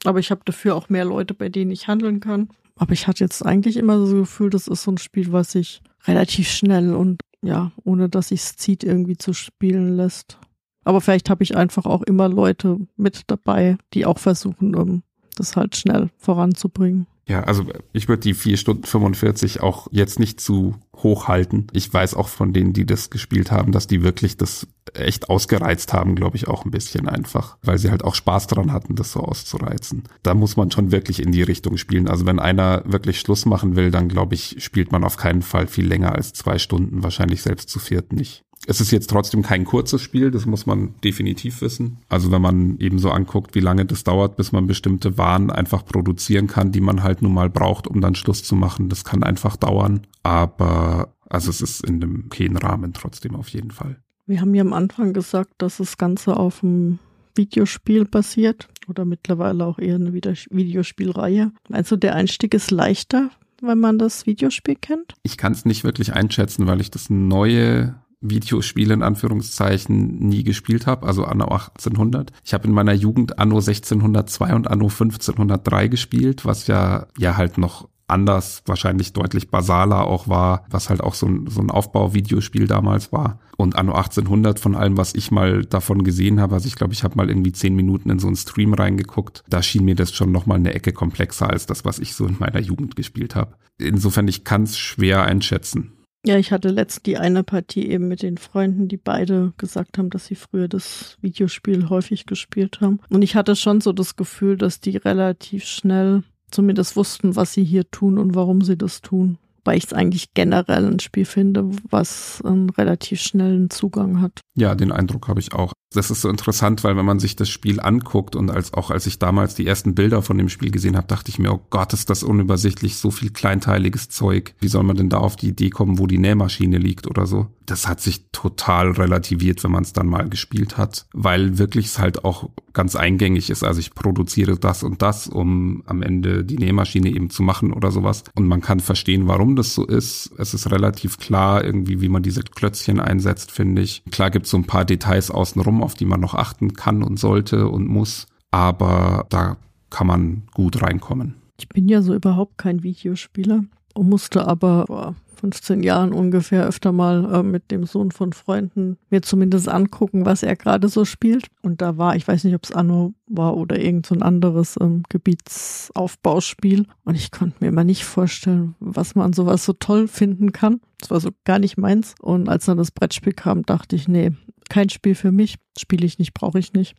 [0.06, 2.49] Aber ich habe dafür auch mehr Leute, bei denen ich handeln kann.
[2.78, 5.51] Aber ich hatte jetzt eigentlich immer so das Gefühl, das ist so ein Spiel, was
[5.51, 10.39] sich relativ schnell und ja, ohne dass sich's zieht, irgendwie zu spielen lässt.
[10.84, 15.03] Aber vielleicht habe ich einfach auch immer Leute mit dabei, die auch versuchen, um
[15.36, 17.07] das halt schnell voranzubringen.
[17.28, 21.65] Ja, also ich würde die vier Stunden 45 auch jetzt nicht zu hoch halten.
[21.73, 25.91] Ich weiß auch von denen, die das gespielt haben, dass die wirklich das echt ausgereizt
[25.91, 29.11] haben, glaube ich, auch ein bisschen einfach, weil sie halt auch Spaß daran hatten, das
[29.11, 30.03] so auszureizen.
[30.21, 32.07] Da muss man schon wirklich in die Richtung spielen.
[32.07, 35.65] Also wenn einer wirklich Schluss machen will, dann glaube ich, spielt man auf keinen Fall
[35.65, 38.45] viel länger als zwei Stunden, wahrscheinlich selbst zu viert nicht.
[38.68, 41.97] Es ist jetzt trotzdem kein kurzes Spiel, das muss man definitiv wissen.
[42.09, 45.86] Also wenn man eben so anguckt, wie lange das dauert, bis man bestimmte Waren einfach
[45.86, 49.24] produzieren kann, die man halt nun mal braucht, um dann Schluss zu machen, das kann
[49.24, 50.01] einfach dauern.
[50.24, 53.97] Aber also es ist in einem okayen Rahmen trotzdem auf jeden Fall.
[54.26, 56.99] Wir haben ja am Anfang gesagt, dass das Ganze auf einem
[57.36, 61.51] Videospiel basiert oder mittlerweile auch eher eine Videospielreihe.
[61.70, 63.30] Du, der Einstieg ist leichter,
[63.61, 65.13] wenn man das Videospiel kennt?
[65.24, 67.95] Ich kann es nicht wirklich einschätzen, weil ich das neue
[68.30, 72.32] Videospiele in Anführungszeichen nie gespielt habe, also anno 1800.
[72.43, 77.57] Ich habe in meiner Jugend anno 1602 und anno 1503 gespielt, was ja ja halt
[77.57, 82.67] noch anders, wahrscheinlich deutlich basaler auch war, was halt auch so ein, so ein Aufbau-Videospiel
[82.67, 83.39] damals war.
[83.57, 87.03] Und anno 1800 von allem, was ich mal davon gesehen habe, also ich glaube, ich
[87.03, 90.32] habe mal irgendwie zehn Minuten in so einen Stream reingeguckt, da schien mir das schon
[90.32, 93.55] nochmal eine Ecke komplexer als das, was ich so in meiner Jugend gespielt habe.
[93.78, 95.93] Insofern, ich kann es schwer einschätzen.
[96.26, 100.09] Ja, ich hatte letzt die eine Partie eben mit den Freunden, die beide gesagt haben,
[100.09, 102.99] dass sie früher das Videospiel häufig gespielt haben.
[103.09, 107.63] Und ich hatte schon so das Gefühl, dass die relativ schnell zumindest wussten, was sie
[107.63, 111.67] hier tun und warum sie das tun weil ich es eigentlich generell ein Spiel finde,
[111.89, 114.41] was einen relativ schnellen Zugang hat.
[114.55, 115.73] Ja, den Eindruck habe ich auch.
[115.96, 119.08] Das ist so interessant, weil wenn man sich das Spiel anguckt und als auch als
[119.08, 121.93] ich damals die ersten Bilder von dem Spiel gesehen habe, dachte ich mir, oh Gott,
[121.93, 124.54] ist das unübersichtlich, so viel kleinteiliges Zeug.
[124.60, 127.48] Wie soll man denn da auf die Idee kommen, wo die Nähmaschine liegt oder so?
[127.66, 131.98] Das hat sich total relativiert, wenn man es dann mal gespielt hat, weil wirklich es
[132.00, 133.64] halt auch ganz eingängig ist.
[133.64, 137.91] Also ich produziere das und das, um am Ende die Nähmaschine eben zu machen oder
[137.91, 138.24] sowas.
[138.36, 140.32] Und man kann verstehen, warum das so ist.
[140.38, 144.04] Es ist relativ klar irgendwie, wie man diese Klötzchen einsetzt, finde ich.
[144.12, 147.17] Klar gibt es so ein paar Details außenrum, auf die man noch achten kann und
[147.17, 148.27] sollte und muss.
[148.51, 149.57] Aber da
[149.89, 151.36] kann man gut reinkommen.
[151.57, 153.63] Ich bin ja so überhaupt kein Videospieler.
[153.97, 159.21] musste aber vor 15 Jahren ungefähr öfter mal äh, mit dem Sohn von Freunden mir
[159.21, 161.47] zumindest angucken, was er gerade so spielt.
[161.61, 165.03] Und da war, ich weiß nicht, ob es Anno war oder irgend so anderes ähm,
[165.09, 166.88] Gebietsaufbauspiel.
[167.03, 170.81] Und ich konnte mir immer nicht vorstellen, was man sowas so toll finden kann.
[170.99, 172.15] Das war so gar nicht meins.
[172.19, 174.31] Und als dann das Brettspiel kam, dachte ich, nee,
[174.70, 176.95] kein Spiel für mich, spiele ich nicht, brauche ich nicht.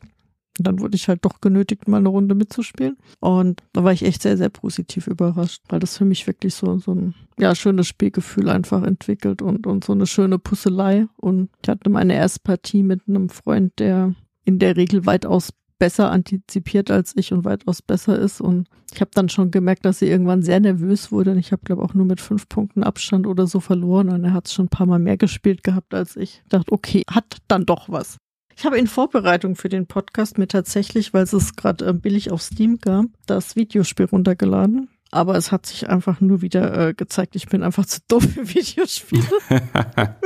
[0.59, 2.97] Und dann wurde ich halt doch genötigt, mal eine Runde mitzuspielen.
[3.21, 6.79] Und da war ich echt sehr, sehr positiv überrascht, weil das für mich wirklich so,
[6.79, 11.07] so ein ja, schönes Spielgefühl einfach entwickelt und, und so eine schöne Pusselei.
[11.17, 14.15] Und ich hatte meine erste Partie mit einem Freund, der
[14.45, 18.41] in der Regel weitaus besser antizipiert als ich und weitaus besser ist.
[18.41, 21.33] Und ich habe dann schon gemerkt, dass sie irgendwann sehr nervös wurde.
[21.33, 24.09] Und ich habe, glaube auch nur mit fünf Punkten Abstand oder so verloren.
[24.11, 26.43] Und er hat es schon ein paar Mal mehr gespielt gehabt als ich.
[26.45, 28.19] ich dachte, okay, hat dann doch was.
[28.59, 32.41] Ich habe in Vorbereitung für den Podcast mir tatsächlich, weil es gerade äh, billig auf
[32.41, 34.89] Steam gab, das Videospiel runtergeladen.
[35.11, 38.49] Aber es hat sich einfach nur wieder äh, gezeigt, ich bin einfach zu doof für
[38.49, 39.25] Videospiele.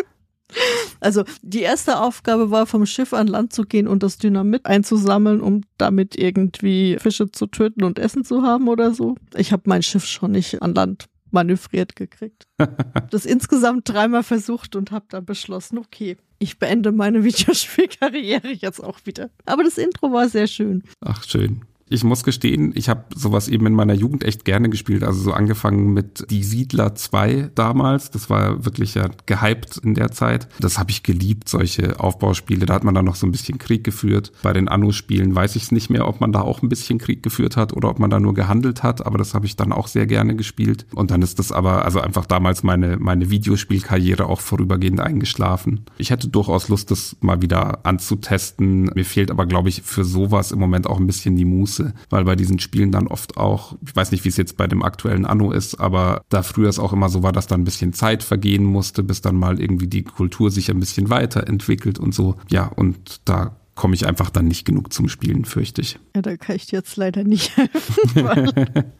[1.01, 5.41] also die erste Aufgabe war, vom Schiff an Land zu gehen und das Dynamit einzusammeln,
[5.41, 9.17] um damit irgendwie Fische zu töten und Essen zu haben oder so.
[9.37, 12.47] Ich habe mein Schiff schon nicht an Land manövriert gekriegt.
[13.11, 19.01] das insgesamt dreimal versucht und habe dann beschlossen, okay, ich beende meine Videospielkarriere jetzt auch
[19.05, 19.31] wieder.
[19.47, 20.83] Aber das Intro war sehr schön.
[21.01, 25.03] Ach, schön ich muss gestehen, ich habe sowas eben in meiner Jugend echt gerne gespielt.
[25.03, 28.13] Also so angefangen mit Die Siedler 2 damals.
[28.13, 30.49] Das war wirklich ja gehypt in der Zeit.
[30.61, 32.65] Das habe ich geliebt, solche Aufbauspiele.
[32.65, 34.31] Da hat man dann noch so ein bisschen Krieg geführt.
[34.45, 37.25] Bei den Anno-Spielen weiß ich es nicht mehr, ob man da auch ein bisschen Krieg
[37.25, 39.05] geführt hat oder ob man da nur gehandelt hat.
[39.05, 40.87] Aber das habe ich dann auch sehr gerne gespielt.
[40.95, 45.87] Und dann ist das aber also einfach damals meine, meine Videospielkarriere auch vorübergehend eingeschlafen.
[45.99, 48.93] Ich hätte durchaus Lust, das mal wieder anzutesten.
[48.95, 51.95] Mir fehlt aber, glaube ich, für sowas im Moment auch ein bisschen die Muße Muße,
[52.11, 54.83] weil bei diesen Spielen dann oft auch, ich weiß nicht, wie es jetzt bei dem
[54.83, 57.93] aktuellen Anno ist, aber da früher es auch immer so war, dass dann ein bisschen
[57.93, 62.37] Zeit vergehen musste, bis dann mal irgendwie die Kultur sich ein bisschen weiterentwickelt und so.
[62.49, 65.99] Ja, und da komme ich einfach dann nicht genug zum Spielen, fürchte ich.
[66.15, 68.93] Ja, da kann ich dir jetzt leider nicht helfen, weil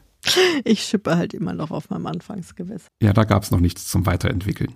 [0.63, 2.87] ich schippe halt immer noch auf meinem Anfangsgewässer.
[3.01, 4.73] Ja, da gab es noch nichts zum Weiterentwickeln.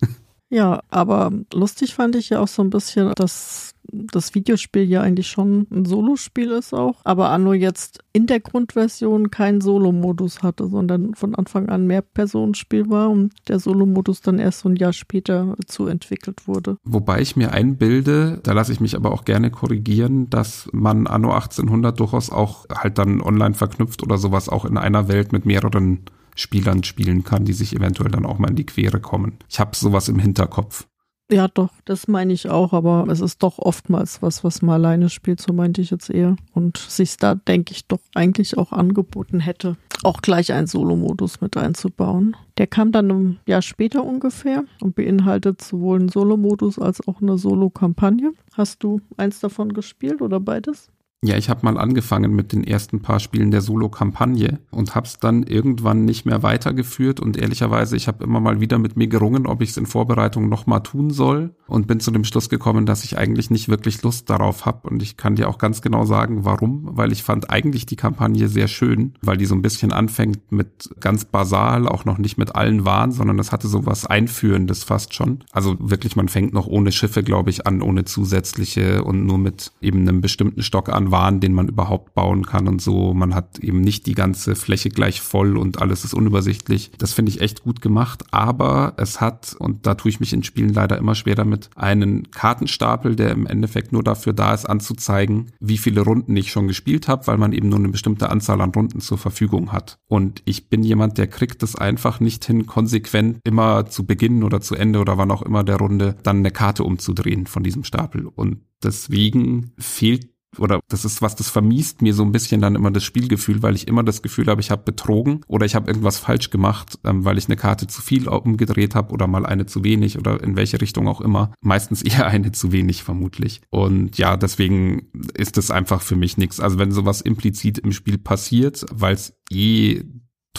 [0.50, 5.28] Ja, aber lustig fand ich ja auch so ein bisschen, dass das Videospiel ja eigentlich
[5.28, 11.14] schon ein Solospiel ist auch, aber Anno jetzt in der Grundversion keinen Solo-Modus hatte, sondern
[11.14, 15.56] von Anfang an mehr Personenspiel war und der Solo-Modus dann erst so ein Jahr später
[15.66, 16.76] zu entwickelt wurde.
[16.84, 21.32] Wobei ich mir einbilde, da lasse ich mich aber auch gerne korrigieren, dass man Anno
[21.32, 26.00] 1800 durchaus auch halt dann online verknüpft oder sowas auch in einer Welt mit mehreren
[26.34, 29.38] Spielern spielen kann, die sich eventuell dann auch mal in die Quere kommen.
[29.48, 30.86] Ich habe sowas im Hinterkopf.
[31.30, 35.10] Ja, doch, das meine ich auch, aber es ist doch oftmals was, was man alleine
[35.10, 36.36] spielt, so meinte ich jetzt eher.
[36.54, 41.58] Und sich da, denke ich, doch eigentlich auch angeboten hätte, auch gleich einen Solo-Modus mit
[41.58, 42.34] einzubauen.
[42.56, 47.36] Der kam dann ein Jahr später ungefähr und beinhaltet sowohl einen Solo-Modus als auch eine
[47.36, 48.32] Solo-Kampagne.
[48.54, 50.90] Hast du eins davon gespielt oder beides?
[51.24, 55.18] Ja, ich habe mal angefangen mit den ersten paar Spielen der Solo-Kampagne und habe es
[55.18, 57.18] dann irgendwann nicht mehr weitergeführt.
[57.18, 60.48] Und ehrlicherweise, ich habe immer mal wieder mit mir gerungen, ob ich es in Vorbereitung
[60.48, 61.56] nochmal tun soll.
[61.66, 65.02] Und bin zu dem Schluss gekommen, dass ich eigentlich nicht wirklich Lust darauf habe und
[65.02, 68.68] ich kann dir auch ganz genau sagen, warum, weil ich fand eigentlich die Kampagne sehr
[68.68, 72.86] schön, weil die so ein bisschen anfängt mit ganz basal, auch noch nicht mit allen
[72.86, 75.44] Waren, sondern es hatte so was Einführendes fast schon.
[75.52, 79.72] Also wirklich, man fängt noch ohne Schiffe, glaube ich, an, ohne zusätzliche und nur mit
[79.82, 83.14] eben einem bestimmten Stock an Waren, den man überhaupt bauen kann und so.
[83.14, 86.90] Man hat eben nicht die ganze Fläche gleich voll und alles ist unübersichtlich.
[86.98, 90.42] Das finde ich echt gut gemacht, aber es hat, und da tue ich mich in
[90.42, 95.52] Spielen leider immer schwer damit, einen Kartenstapel, der im Endeffekt nur dafür da ist, anzuzeigen,
[95.60, 98.70] wie viele Runden ich schon gespielt habe, weil man eben nur eine bestimmte Anzahl an
[98.70, 99.98] Runden zur Verfügung hat.
[100.06, 104.60] Und ich bin jemand, der kriegt es einfach nicht hin, konsequent immer zu Beginn oder
[104.60, 108.26] zu Ende oder wann auch immer der Runde dann eine Karte umzudrehen von diesem Stapel.
[108.26, 112.90] Und deswegen fehlt oder das ist was, das vermiest mir so ein bisschen dann immer
[112.90, 116.18] das Spielgefühl, weil ich immer das Gefühl habe, ich habe betrogen oder ich habe irgendwas
[116.18, 119.84] falsch gemacht, ähm, weil ich eine Karte zu viel umgedreht habe oder mal eine zu
[119.84, 121.52] wenig oder in welche Richtung auch immer.
[121.60, 123.60] Meistens eher eine zu wenig vermutlich.
[123.70, 126.60] Und ja, deswegen ist das einfach für mich nichts.
[126.60, 130.02] Also wenn sowas implizit im Spiel passiert, weil es eh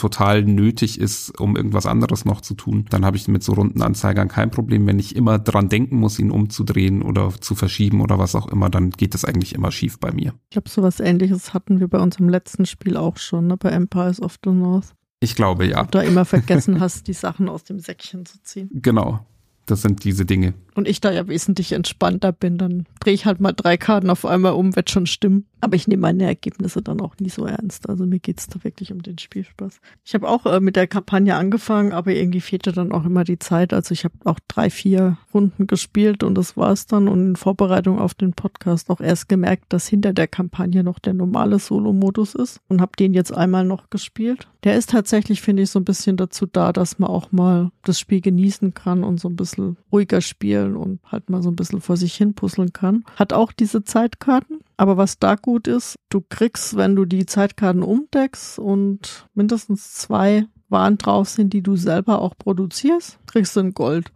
[0.00, 3.82] total nötig ist, um irgendwas anderes noch zu tun, dann habe ich mit so runden
[3.82, 4.86] Anzeigern kein Problem.
[4.86, 8.70] Wenn ich immer dran denken muss, ihn umzudrehen oder zu verschieben oder was auch immer,
[8.70, 10.34] dann geht das eigentlich immer schief bei mir.
[10.48, 13.58] Ich glaube, sowas ähnliches hatten wir bei unserem letzten Spiel auch schon, ne?
[13.58, 14.94] bei Empires of the North.
[15.20, 15.84] Ich glaube, ja.
[15.84, 18.70] Du da immer vergessen hast, die Sachen aus dem Säckchen zu ziehen.
[18.72, 19.20] Genau.
[19.66, 20.54] Das sind diese Dinge.
[20.80, 24.24] Und ich da ja wesentlich entspannter bin, dann drehe ich halt mal drei Karten auf
[24.24, 25.44] einmal um, wird schon stimmen.
[25.60, 27.86] Aber ich nehme meine Ergebnisse dann auch nie so ernst.
[27.86, 29.78] Also mir geht's da wirklich um den Spielspaß.
[30.06, 33.38] Ich habe auch äh, mit der Kampagne angefangen, aber irgendwie fehlte dann auch immer die
[33.38, 33.74] Zeit.
[33.74, 37.08] Also ich habe auch drei, vier Runden gespielt und das war's dann.
[37.08, 41.12] Und in Vorbereitung auf den Podcast auch erst gemerkt, dass hinter der Kampagne noch der
[41.12, 44.48] normale Solo-Modus ist und habe den jetzt einmal noch gespielt.
[44.64, 48.00] Der ist tatsächlich, finde ich, so ein bisschen dazu da, dass man auch mal das
[48.00, 50.22] Spiel genießen kann und so ein bisschen ruhiger
[50.70, 53.04] spielen und halt mal so ein bisschen vor sich hin puzzeln kann.
[53.16, 54.60] Hat auch diese Zeitkarten.
[54.76, 60.46] Aber was da gut ist, du kriegst, wenn du die Zeitkarten umdeckst und mindestens zwei
[60.68, 64.12] Waren drauf sind, die du selber auch produzierst, kriegst du ein Gold.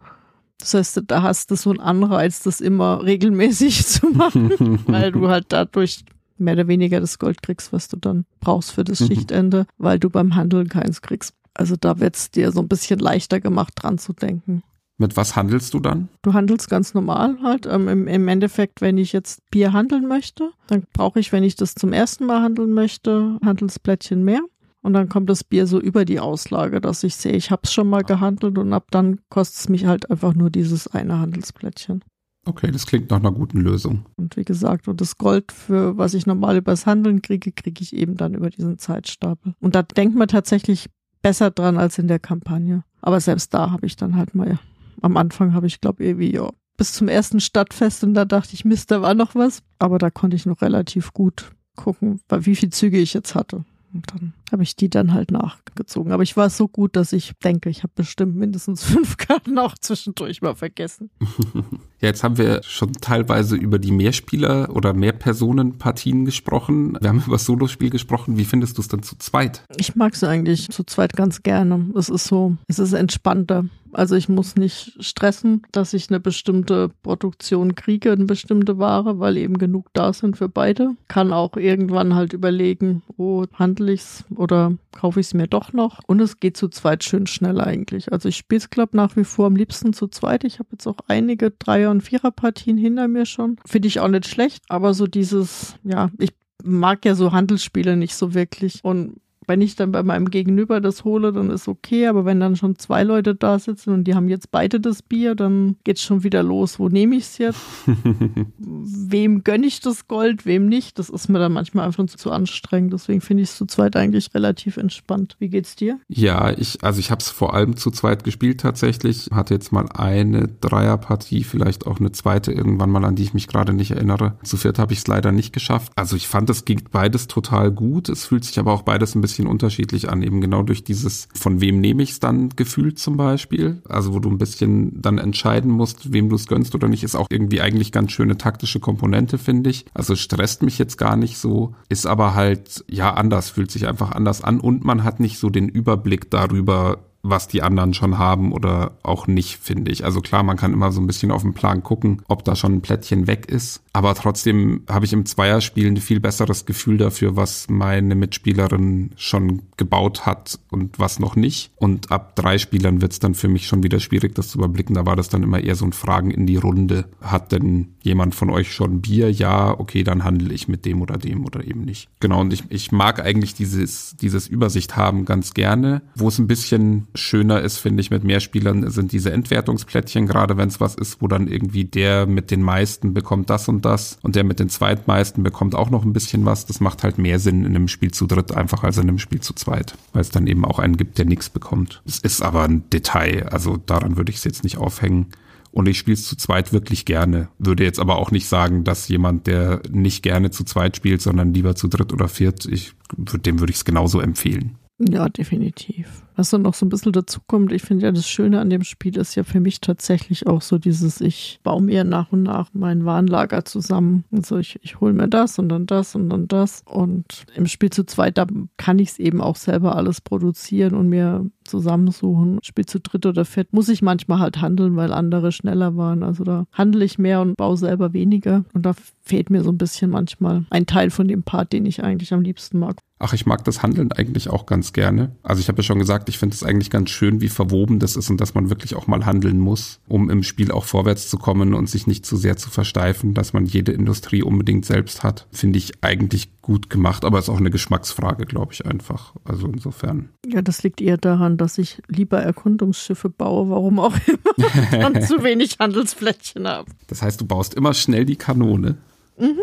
[0.57, 5.27] Das heißt, da hast du so einen Anreiz, das immer regelmäßig zu machen, weil du
[5.27, 6.05] halt dadurch
[6.37, 9.07] mehr oder weniger das Gold kriegst, was du dann brauchst für das mhm.
[9.07, 11.33] Schichtende, weil du beim Handeln keins kriegst.
[11.53, 14.63] Also da wird's dir so ein bisschen leichter gemacht, dran zu denken.
[14.97, 16.09] Mit was handelst du dann?
[16.21, 17.65] Du handelst ganz normal halt.
[17.65, 21.55] Ähm, im, Im Endeffekt, wenn ich jetzt Bier handeln möchte, dann brauche ich, wenn ich
[21.55, 24.41] das zum ersten Mal handeln möchte, Handelsplättchen mehr.
[24.81, 27.73] Und dann kommt das Bier so über die Auslage, dass ich sehe, ich habe es
[27.73, 32.03] schon mal gehandelt und ab dann kostet es mich halt einfach nur dieses eine Handelsplättchen.
[32.45, 34.05] Okay, das klingt nach einer guten Lösung.
[34.15, 37.95] Und wie gesagt, und das Gold, für was ich normal übers Handeln kriege, kriege ich
[37.95, 39.55] eben dann über diesen Zeitstapel.
[39.59, 40.87] Und da denkt man tatsächlich
[41.23, 42.83] besser dran als in der Kampagne.
[43.01, 44.59] Aber selbst da habe ich dann halt mal,
[45.01, 48.65] am Anfang habe ich glaube irgendwie, ja, bis zum ersten Stadtfest und da dachte ich,
[48.65, 49.63] Mist, da war noch was.
[49.79, 53.63] Aber da konnte ich noch relativ gut gucken, wie viel Züge ich jetzt hatte.
[53.93, 56.11] Und dann habe ich die dann halt nachgezogen.
[56.11, 59.75] Aber ich war so gut, dass ich denke, ich habe bestimmt mindestens fünf Karten auch
[59.77, 61.09] zwischendurch mal vergessen.
[62.01, 66.97] ja, jetzt haben wir schon teilweise über die Mehrspieler- oder Mehrpersonenpartien gesprochen.
[66.99, 68.37] Wir haben über das Solospiel gesprochen.
[68.37, 69.63] Wie findest du es denn zu zweit?
[69.77, 71.91] Ich mag es eigentlich zu zweit ganz gerne.
[71.95, 73.65] Es ist so, es ist entspannter.
[73.95, 79.37] Also ich muss nicht stressen, dass ich eine bestimmte Produktion kriege, eine bestimmte Ware, weil
[79.37, 80.95] eben genug da sind für beide.
[81.07, 85.99] Kann auch irgendwann halt überlegen, oh, handle ich's oder kaufe ich es mir doch noch.
[86.07, 88.11] Und es geht zu zweit schön schnell eigentlich.
[88.11, 90.43] Also ich spiele es, glaube nach wie vor am liebsten zu zweit.
[90.43, 93.57] Ich habe jetzt auch einige Dreier- und Vierer-Partien hinter mir schon.
[93.65, 96.33] Finde ich auch nicht schlecht, aber so dieses, ja, ich
[96.63, 98.83] mag ja so Handelsspiele nicht so wirklich.
[98.83, 102.55] Und wenn ich dann bei meinem Gegenüber das hole, dann ist okay, aber wenn dann
[102.55, 106.23] schon zwei Leute da sitzen und die haben jetzt beide das Bier, dann geht's schon
[106.23, 106.79] wieder los.
[106.79, 107.61] Wo nehme ich es jetzt?
[108.57, 110.99] wem gönne ich das Gold, wem nicht?
[110.99, 112.93] Das ist mir dann manchmal einfach zu anstrengend.
[112.93, 115.35] Deswegen finde ich es zu zweit eigentlich relativ entspannt.
[115.39, 115.99] Wie geht's dir?
[116.07, 119.29] Ja, ich, also ich habe es vor allem zu zweit gespielt tatsächlich.
[119.31, 123.47] Hatte jetzt mal eine Dreierpartie, vielleicht auch eine zweite irgendwann mal, an die ich mich
[123.47, 124.37] gerade nicht erinnere.
[124.43, 125.91] Zu viert habe ich es leider nicht geschafft.
[125.95, 128.09] Also ich fand, es ging beides total gut.
[128.09, 131.27] Es fühlt sich aber auch beides ein bisschen bisschen unterschiedlich an, eben genau durch dieses,
[131.35, 133.81] von wem nehme ich es dann gefühlt zum Beispiel.
[133.87, 137.15] Also wo du ein bisschen dann entscheiden musst, wem du es gönnst oder nicht, ist
[137.15, 139.85] auch irgendwie eigentlich ganz schöne taktische Komponente, finde ich.
[139.93, 144.13] Also stresst mich jetzt gar nicht so, ist aber halt, ja, anders, fühlt sich einfach
[144.13, 146.99] anders an und man hat nicht so den Überblick darüber,
[147.29, 150.05] was die anderen schon haben oder auch nicht, finde ich.
[150.05, 152.75] Also klar, man kann immer so ein bisschen auf den Plan gucken, ob da schon
[152.75, 153.81] ein Plättchen weg ist.
[153.93, 159.61] Aber trotzdem habe ich im Zweierspiel ein viel besseres Gefühl dafür, was meine Mitspielerin schon
[159.77, 161.71] gebaut hat und was noch nicht.
[161.77, 164.95] Und ab drei Spielern wird es dann für mich schon wieder schwierig, das zu überblicken.
[164.95, 167.05] Da war das dann immer eher so ein Fragen in die Runde.
[167.21, 169.31] Hat denn jemand von euch schon Bier?
[169.31, 172.09] Ja, okay, dann handle ich mit dem oder dem oder eben nicht.
[172.19, 176.01] Genau, und ich, ich mag eigentlich dieses, dieses Übersicht haben ganz gerne.
[176.15, 180.57] Wo es ein bisschen schöner ist, finde ich, mit mehr Spielern sind diese Entwertungsplättchen, gerade
[180.57, 184.17] wenn es was ist, wo dann irgendwie der mit den meisten bekommt das und das
[184.21, 186.65] und der mit den zweitmeisten bekommt auch noch ein bisschen was.
[186.65, 189.41] Das macht halt mehr Sinn in einem Spiel zu dritt einfach als in einem Spiel
[189.41, 192.01] zu zweit, weil es dann eben auch einen gibt, der nichts bekommt.
[192.05, 195.27] Es ist aber ein Detail, also daran würde ich es jetzt nicht aufhängen.
[195.75, 197.49] Und ich spiele es zu zweit wirklich gerne.
[197.59, 201.53] Würde jetzt aber auch nicht sagen, dass jemand, der nicht gerne zu zweit spielt, sondern
[201.53, 204.77] lieber zu dritt oder viert, ich, dem würde ich es genauso empfehlen.
[204.99, 206.24] Ja, definitiv.
[206.35, 208.83] Was dann noch so ein bisschen dazu kommt, ich finde ja, das Schöne an dem
[208.83, 212.69] Spiel ist ja für mich tatsächlich auch so dieses, ich baue mir nach und nach
[212.73, 214.25] mein Warenlager zusammen.
[214.31, 216.83] Also ich, ich hole mir das und dann das und dann das.
[216.85, 221.09] Und im Spiel zu zweit, da kann ich es eben auch selber alles produzieren und
[221.09, 222.59] mir zusammensuchen.
[222.63, 226.23] Spiel zu dritt oder viert muss ich manchmal halt handeln, weil andere schneller waren.
[226.23, 228.63] Also da handle ich mehr und baue selber weniger.
[228.73, 232.03] Und da fehlt mir so ein bisschen manchmal ein Teil von dem Part, den ich
[232.03, 232.97] eigentlich am liebsten mag.
[233.17, 235.31] Ach, ich mag das Handeln eigentlich auch ganz gerne.
[235.41, 238.15] Also ich habe ja schon gesagt, ich finde es eigentlich ganz schön, wie verwoben das
[238.15, 241.37] ist und dass man wirklich auch mal handeln muss, um im Spiel auch vorwärts zu
[241.37, 245.47] kommen und sich nicht zu sehr zu versteifen, dass man jede Industrie unbedingt selbst hat.
[245.51, 249.33] Finde ich eigentlich gut gemacht, aber ist auch eine Geschmacksfrage, glaube ich einfach.
[249.43, 250.29] Also insofern.
[250.45, 255.43] Ja, das liegt eher daran, dass ich lieber Erkundungsschiffe baue, warum auch immer, und zu
[255.43, 256.89] wenig Handelsflächen habe.
[257.07, 258.97] Das heißt, du baust immer schnell die Kanone.
[259.37, 259.59] Mhm.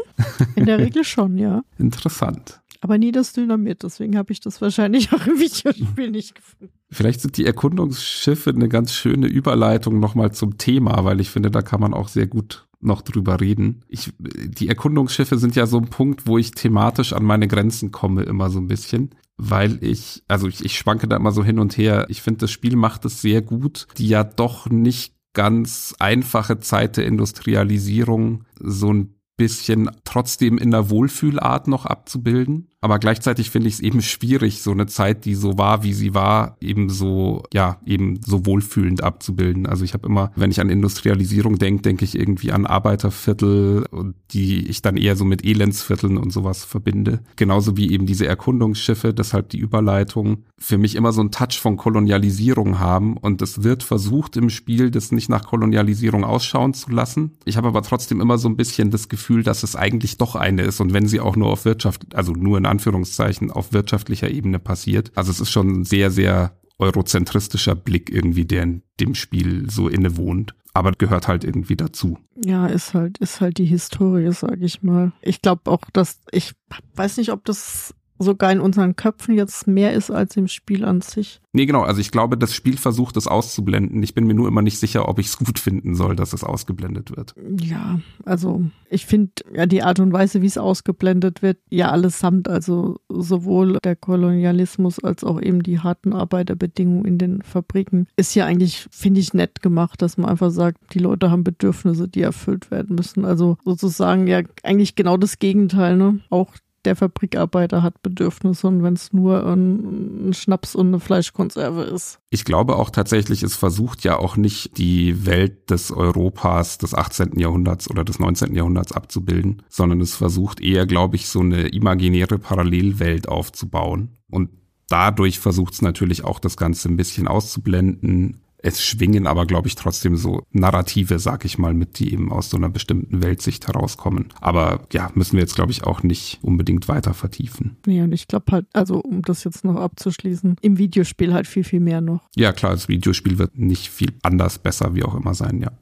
[0.55, 1.63] In der Regel schon, ja.
[1.79, 2.61] Interessant.
[2.83, 6.75] Aber nie das Dynamit, deswegen habe ich das wahrscheinlich auch im Videospiel nicht gefunden.
[6.91, 11.63] Vielleicht sind die Erkundungsschiffe eine ganz schöne Überleitung nochmal zum Thema, weil ich finde, da
[11.63, 13.85] kann man auch sehr gut noch drüber reden.
[13.87, 18.25] Ich, die Erkundungsschiffe sind ja so ein Punkt, wo ich thematisch an meine Grenzen komme,
[18.25, 19.11] immer so ein bisschen.
[19.37, 22.07] Weil ich, also ich, ich schwanke da immer so hin und her.
[22.09, 26.97] Ich finde, das Spiel macht es sehr gut, die ja doch nicht ganz einfache Zeit
[26.97, 32.69] der Industrialisierung so ein bisschen trotzdem in der Wohlfühlart noch abzubilden.
[32.83, 36.15] Aber gleichzeitig finde ich es eben schwierig, so eine Zeit, die so war, wie sie
[36.15, 39.67] war, eben so, ja, eben so wohlfühlend abzubilden.
[39.67, 43.87] Also ich habe immer, wenn ich an Industrialisierung denke, denke ich irgendwie an Arbeiterviertel,
[44.33, 47.21] die ich dann eher so mit Elendsvierteln und sowas verbinde.
[47.37, 51.77] Genauso wie eben diese Erkundungsschiffe, deshalb die Überleitung, für mich immer so einen Touch von
[51.77, 53.17] Kolonialisierung haben.
[53.17, 57.31] Und es wird versucht im Spiel, das nicht nach Kolonialisierung ausschauen zu lassen.
[57.45, 60.63] Ich habe aber trotzdem immer so ein bisschen das Gefühl, dass es eigentlich doch eine
[60.63, 60.81] ist.
[60.81, 65.13] Und wenn sie auch nur auf Wirtschaft, also nur in Anführungszeichen auf wirtschaftlicher Ebene passiert.
[65.15, 69.89] Also es ist schon ein sehr, sehr eurozentristischer Blick irgendwie, der in dem Spiel so
[69.89, 70.55] innewohnt.
[70.75, 72.19] Aber gehört halt irgendwie dazu.
[72.35, 75.13] Ja, ist halt, ist halt die Historie, sag ich mal.
[75.21, 76.55] Ich glaube auch, dass, ich
[76.97, 81.01] weiß nicht, ob das sogar in unseren Köpfen jetzt mehr ist als im Spiel an
[81.01, 81.41] sich.
[81.55, 81.83] Nee, genau.
[81.83, 84.03] Also ich glaube, das Spiel versucht es auszublenden.
[84.03, 86.45] Ich bin mir nur immer nicht sicher, ob ich es gut finden soll, dass es
[86.45, 87.35] ausgeblendet wird.
[87.61, 92.49] Ja, also ich finde ja die Art und Weise, wie es ausgeblendet wird, ja allesamt,
[92.49, 98.47] also sowohl der Kolonialismus als auch eben die harten Arbeiterbedingungen in den Fabriken, ist ja
[98.47, 102.71] eigentlich, finde ich, nett gemacht, dass man einfach sagt, die Leute haben Bedürfnisse, die erfüllt
[102.71, 103.27] werden müssen.
[103.27, 106.21] Also sozusagen ja eigentlich genau das Gegenteil, ne?
[106.31, 106.55] Auch
[106.85, 112.19] der Fabrikarbeiter hat Bedürfnisse und wenn es nur ein, ein, Schnaps und eine Fleischkonserve ist.
[112.31, 117.39] Ich glaube auch tatsächlich, es versucht ja auch nicht die Welt des Europas des 18.
[117.39, 118.55] Jahrhunderts oder des 19.
[118.55, 124.17] Jahrhunderts abzubilden, sondern es versucht eher, glaube ich, so eine imaginäre Parallelwelt aufzubauen.
[124.31, 124.51] Und
[124.89, 129.75] dadurch versucht es natürlich auch das Ganze ein bisschen auszublenden, es schwingen aber, glaube ich,
[129.75, 134.29] trotzdem so Narrative, sag ich mal, mit, die eben aus so einer bestimmten Weltsicht herauskommen.
[134.41, 137.77] Aber ja, müssen wir jetzt, glaube ich, auch nicht unbedingt weiter vertiefen.
[137.87, 141.65] Ja, und ich glaube halt, also um das jetzt noch abzuschließen, im Videospiel halt viel,
[141.65, 142.21] viel mehr noch.
[142.37, 145.73] Ja, klar, das Videospiel wird nicht viel anders, besser, wie auch immer sein, ja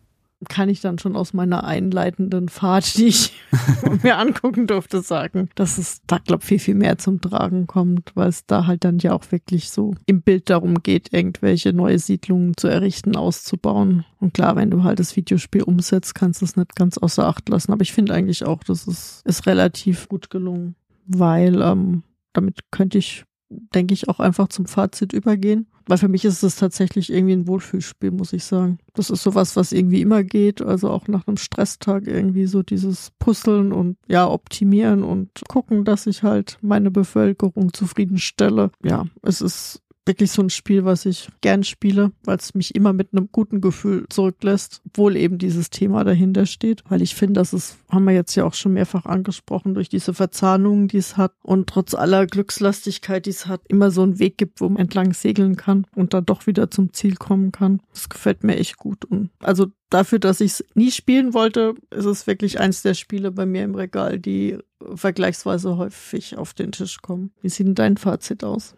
[0.49, 3.33] kann ich dann schon aus meiner einleitenden Fahrt, die ich
[4.03, 8.13] mir angucken durfte, sagen, dass es da, glaube ich, viel, viel mehr zum Tragen kommt,
[8.15, 11.99] weil es da halt dann ja auch wirklich so im Bild darum geht, irgendwelche neue
[11.99, 14.05] Siedlungen zu errichten, auszubauen.
[14.19, 17.49] Und klar, wenn du halt das Videospiel umsetzt, kannst du es nicht ganz außer Acht
[17.49, 17.73] lassen.
[17.73, 20.75] Aber ich finde eigentlich auch, das ist, ist relativ gut gelungen,
[21.07, 25.67] weil ähm, damit könnte ich denke ich, auch einfach zum Fazit übergehen.
[25.87, 28.79] Weil für mich ist es tatsächlich irgendwie ein Wohlfühlspiel, muss ich sagen.
[28.95, 30.63] Das ist sowas, was irgendwie immer geht.
[30.63, 36.07] Also auch nach einem Stresstag irgendwie so dieses Puzzeln und ja, optimieren und gucken, dass
[36.07, 38.71] ich halt meine Bevölkerung zufriedenstelle.
[38.83, 42.93] Ja, es ist wirklich so ein Spiel, was ich gern spiele, weil es mich immer
[42.93, 46.83] mit einem guten Gefühl zurücklässt, obwohl eben dieses Thema dahinter steht.
[46.89, 50.13] Weil ich finde, das ist, haben wir jetzt ja auch schon mehrfach angesprochen, durch diese
[50.13, 54.37] Verzahnungen, die es hat und trotz aller Glückslastigkeit, die es hat, immer so einen Weg
[54.37, 57.81] gibt, wo man entlang segeln kann und dann doch wieder zum Ziel kommen kann.
[57.93, 59.05] Das gefällt mir echt gut.
[59.05, 63.31] Und also dafür, dass ich es nie spielen wollte, ist es wirklich eins der Spiele
[63.31, 64.59] bei mir im Regal, die
[64.95, 67.31] vergleichsweise häufig auf den Tisch kommen.
[67.43, 68.75] Wie sieht denn dein Fazit aus?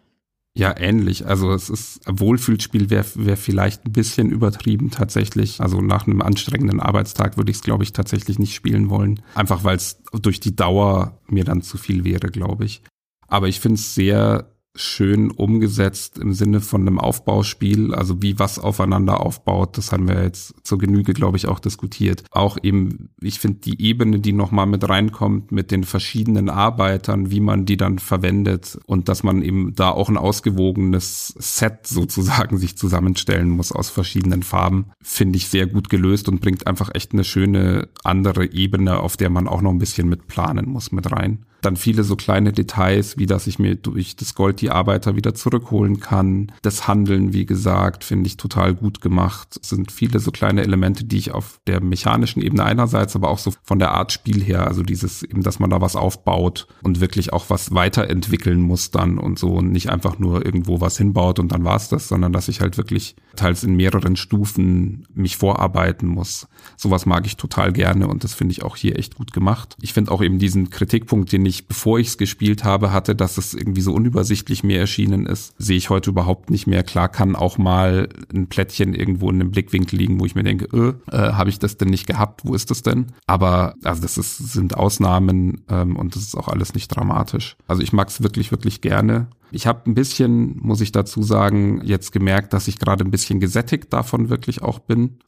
[0.55, 1.25] Ja, ähnlich.
[1.25, 5.61] Also es ist Wohlfühlspiel wäre wär vielleicht ein bisschen übertrieben tatsächlich.
[5.61, 9.21] Also nach einem anstrengenden Arbeitstag würde ich es, glaube ich, tatsächlich nicht spielen wollen.
[9.33, 12.83] Einfach weil es durch die Dauer mir dann zu viel wäre, glaube ich.
[13.27, 18.57] Aber ich finde es sehr schön umgesetzt im Sinne von einem Aufbauspiel, also wie was
[18.57, 19.77] aufeinander aufbaut.
[19.77, 22.23] Das haben wir jetzt zur Genüge, glaube ich, auch diskutiert.
[22.31, 27.39] Auch eben, ich finde die Ebene, die nochmal mit reinkommt mit den verschiedenen Arbeitern, wie
[27.39, 32.75] man die dann verwendet und dass man eben da auch ein ausgewogenes Set sozusagen sich
[32.75, 37.23] zusammenstellen muss aus verschiedenen Farben, finde ich sehr gut gelöst und bringt einfach echt eine
[37.23, 41.45] schöne andere Ebene, auf der man auch noch ein bisschen mit planen muss, mit rein.
[41.63, 45.33] Dann viele so kleine Details, wie dass ich mir durch das Gold die Arbeiter wieder
[45.33, 46.51] zurückholen kann.
[46.61, 49.59] Das Handeln, wie gesagt, finde ich total gut gemacht.
[49.61, 53.39] Es sind viele so kleine Elemente, die ich auf der mechanischen Ebene einerseits, aber auch
[53.39, 56.99] so von der Art Spiel her, also dieses eben, dass man da was aufbaut und
[56.99, 61.39] wirklich auch was weiterentwickeln muss dann und so und nicht einfach nur irgendwo was hinbaut
[61.39, 66.07] und dann war's das, sondern dass ich halt wirklich teils in mehreren Stufen mich vorarbeiten
[66.07, 66.47] muss.
[66.77, 69.77] Sowas mag ich total gerne und das finde ich auch hier echt gut gemacht.
[69.81, 73.37] Ich finde auch eben diesen Kritikpunkt, den ich, bevor ich es gespielt habe, hatte, dass
[73.37, 76.83] es irgendwie so unübersichtlich mir erschienen ist, sehe ich heute überhaupt nicht mehr.
[76.83, 80.65] Klar kann auch mal ein Plättchen irgendwo in einem Blickwinkel liegen, wo ich mir denke,
[80.73, 82.41] äh, äh habe ich das denn nicht gehabt?
[82.43, 83.07] Wo ist das denn?
[83.27, 87.55] Aber also das ist, sind Ausnahmen ähm, und das ist auch alles nicht dramatisch.
[87.67, 89.27] Also ich mag es wirklich, wirklich gerne.
[89.51, 93.39] Ich habe ein bisschen, muss ich dazu sagen, jetzt gemerkt, dass ich gerade ein bisschen
[93.39, 95.19] gesättigt davon wirklich auch bin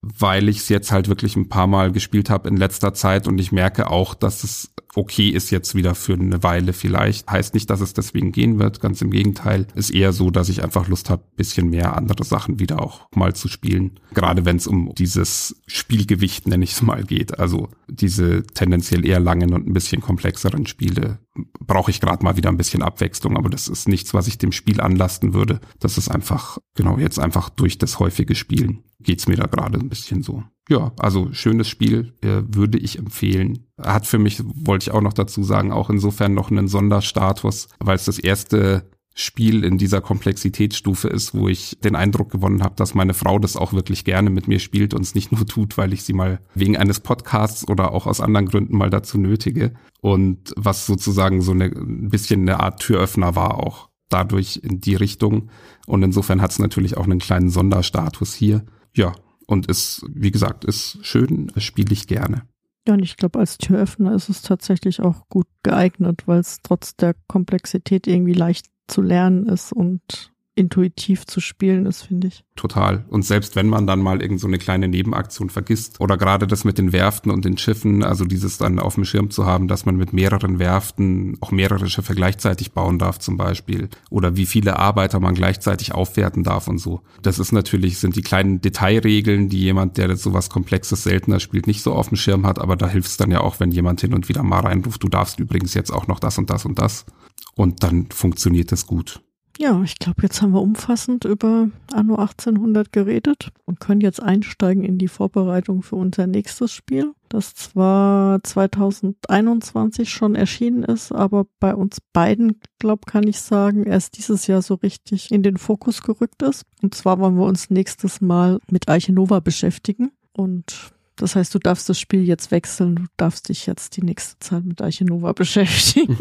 [0.00, 3.38] weil ich es jetzt halt wirklich ein paar Mal gespielt habe in letzter Zeit und
[3.38, 7.30] ich merke auch, dass es okay ist jetzt wieder für eine Weile vielleicht.
[7.30, 9.66] Heißt nicht, dass es deswegen gehen wird, ganz im Gegenteil.
[9.76, 13.34] Ist eher so, dass ich einfach Lust habe, bisschen mehr andere Sachen wieder auch mal
[13.34, 14.00] zu spielen.
[14.12, 17.38] Gerade wenn es um dieses Spielgewicht, nenne ich es mal, geht.
[17.38, 21.20] Also diese tendenziell eher langen und ein bisschen komplexeren Spiele
[21.60, 24.50] brauche ich gerade mal wieder ein bisschen Abwechslung, aber das ist nichts, was ich dem
[24.50, 25.60] Spiel anlasten würde.
[25.78, 29.88] Das ist einfach, genau, jetzt einfach durch das häufige Spielen geht's mir da gerade ein
[29.88, 30.42] bisschen so.
[30.68, 33.66] Ja, also schönes Spiel, äh, würde ich empfehlen.
[33.80, 37.96] Hat für mich, wollte ich auch noch dazu sagen, auch insofern noch einen Sonderstatus, weil
[37.96, 42.94] es das erste Spiel in dieser Komplexitätsstufe ist, wo ich den Eindruck gewonnen habe, dass
[42.94, 45.92] meine Frau das auch wirklich gerne mit mir spielt und es nicht nur tut, weil
[45.92, 49.72] ich sie mal wegen eines Podcasts oder auch aus anderen Gründen mal dazu nötige.
[50.00, 54.94] Und was sozusagen so eine, ein bisschen eine Art Türöffner war auch dadurch in die
[54.94, 55.50] Richtung.
[55.86, 58.64] Und insofern hat es natürlich auch einen kleinen Sonderstatus hier.
[58.94, 59.14] Ja,
[59.48, 62.42] und ist, wie gesagt, ist schön, spiele ich gerne.
[62.86, 66.96] Ja, und ich glaube, als Türöffner ist es tatsächlich auch gut geeignet, weil es trotz
[66.96, 72.44] der Komplexität irgendwie leicht zu lernen ist und intuitiv zu spielen ist, finde ich.
[72.56, 73.04] Total.
[73.08, 76.64] Und selbst wenn man dann mal irgend so eine kleine Nebenaktion vergisst oder gerade das
[76.64, 79.86] mit den Werften und den Schiffen, also dieses dann auf dem Schirm zu haben, dass
[79.86, 84.80] man mit mehreren Werften auch mehrere Schiffe gleichzeitig bauen darf zum Beispiel oder wie viele
[84.80, 87.02] Arbeiter man gleichzeitig aufwerten darf und so.
[87.22, 91.82] Das ist natürlich, sind die kleinen Detailregeln, die jemand, der sowas Komplexes seltener spielt, nicht
[91.82, 94.12] so auf dem Schirm hat, aber da hilft es dann ja auch, wenn jemand hin
[94.12, 97.06] und wieder mal reinruft, du darfst übrigens jetzt auch noch das und das und das.
[97.54, 99.20] Und dann funktioniert das gut.
[99.60, 104.84] Ja, ich glaube, jetzt haben wir umfassend über Anno 1800 geredet und können jetzt einsteigen
[104.84, 111.74] in die Vorbereitung für unser nächstes Spiel, das zwar 2021 schon erschienen ist, aber bei
[111.74, 116.42] uns beiden, glaube kann ich sagen, erst dieses Jahr so richtig in den Fokus gerückt
[116.42, 116.62] ist.
[116.80, 121.88] Und zwar wollen wir uns nächstes Mal mit Archinova beschäftigen und das heißt, du darfst
[121.88, 126.16] das Spiel jetzt wechseln, du darfst dich jetzt die nächste Zeit mit Archinova beschäftigen.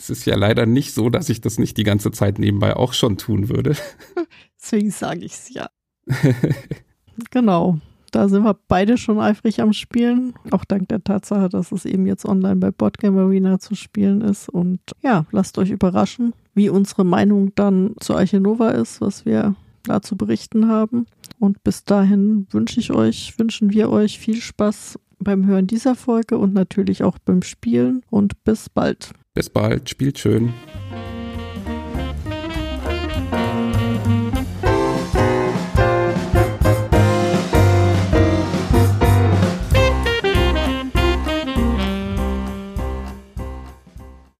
[0.00, 2.94] Es ist ja leider nicht so, dass ich das nicht die ganze Zeit nebenbei auch
[2.94, 3.76] schon tun würde.
[4.58, 5.68] Deswegen sage ich es ja.
[7.30, 7.78] genau.
[8.10, 10.32] Da sind wir beide schon eifrig am Spielen.
[10.52, 14.48] Auch dank der Tatsache, dass es eben jetzt online bei Boardgame Arena zu spielen ist.
[14.48, 20.16] Und ja, lasst euch überraschen, wie unsere Meinung dann zu Archinova ist, was wir dazu
[20.16, 21.08] berichten haben.
[21.38, 26.38] Und bis dahin wünsche ich euch, wünschen wir euch viel Spaß beim Hören dieser Folge
[26.38, 29.12] und natürlich auch beim Spielen und bis bald.
[29.32, 30.52] Bis bald, spielt schön.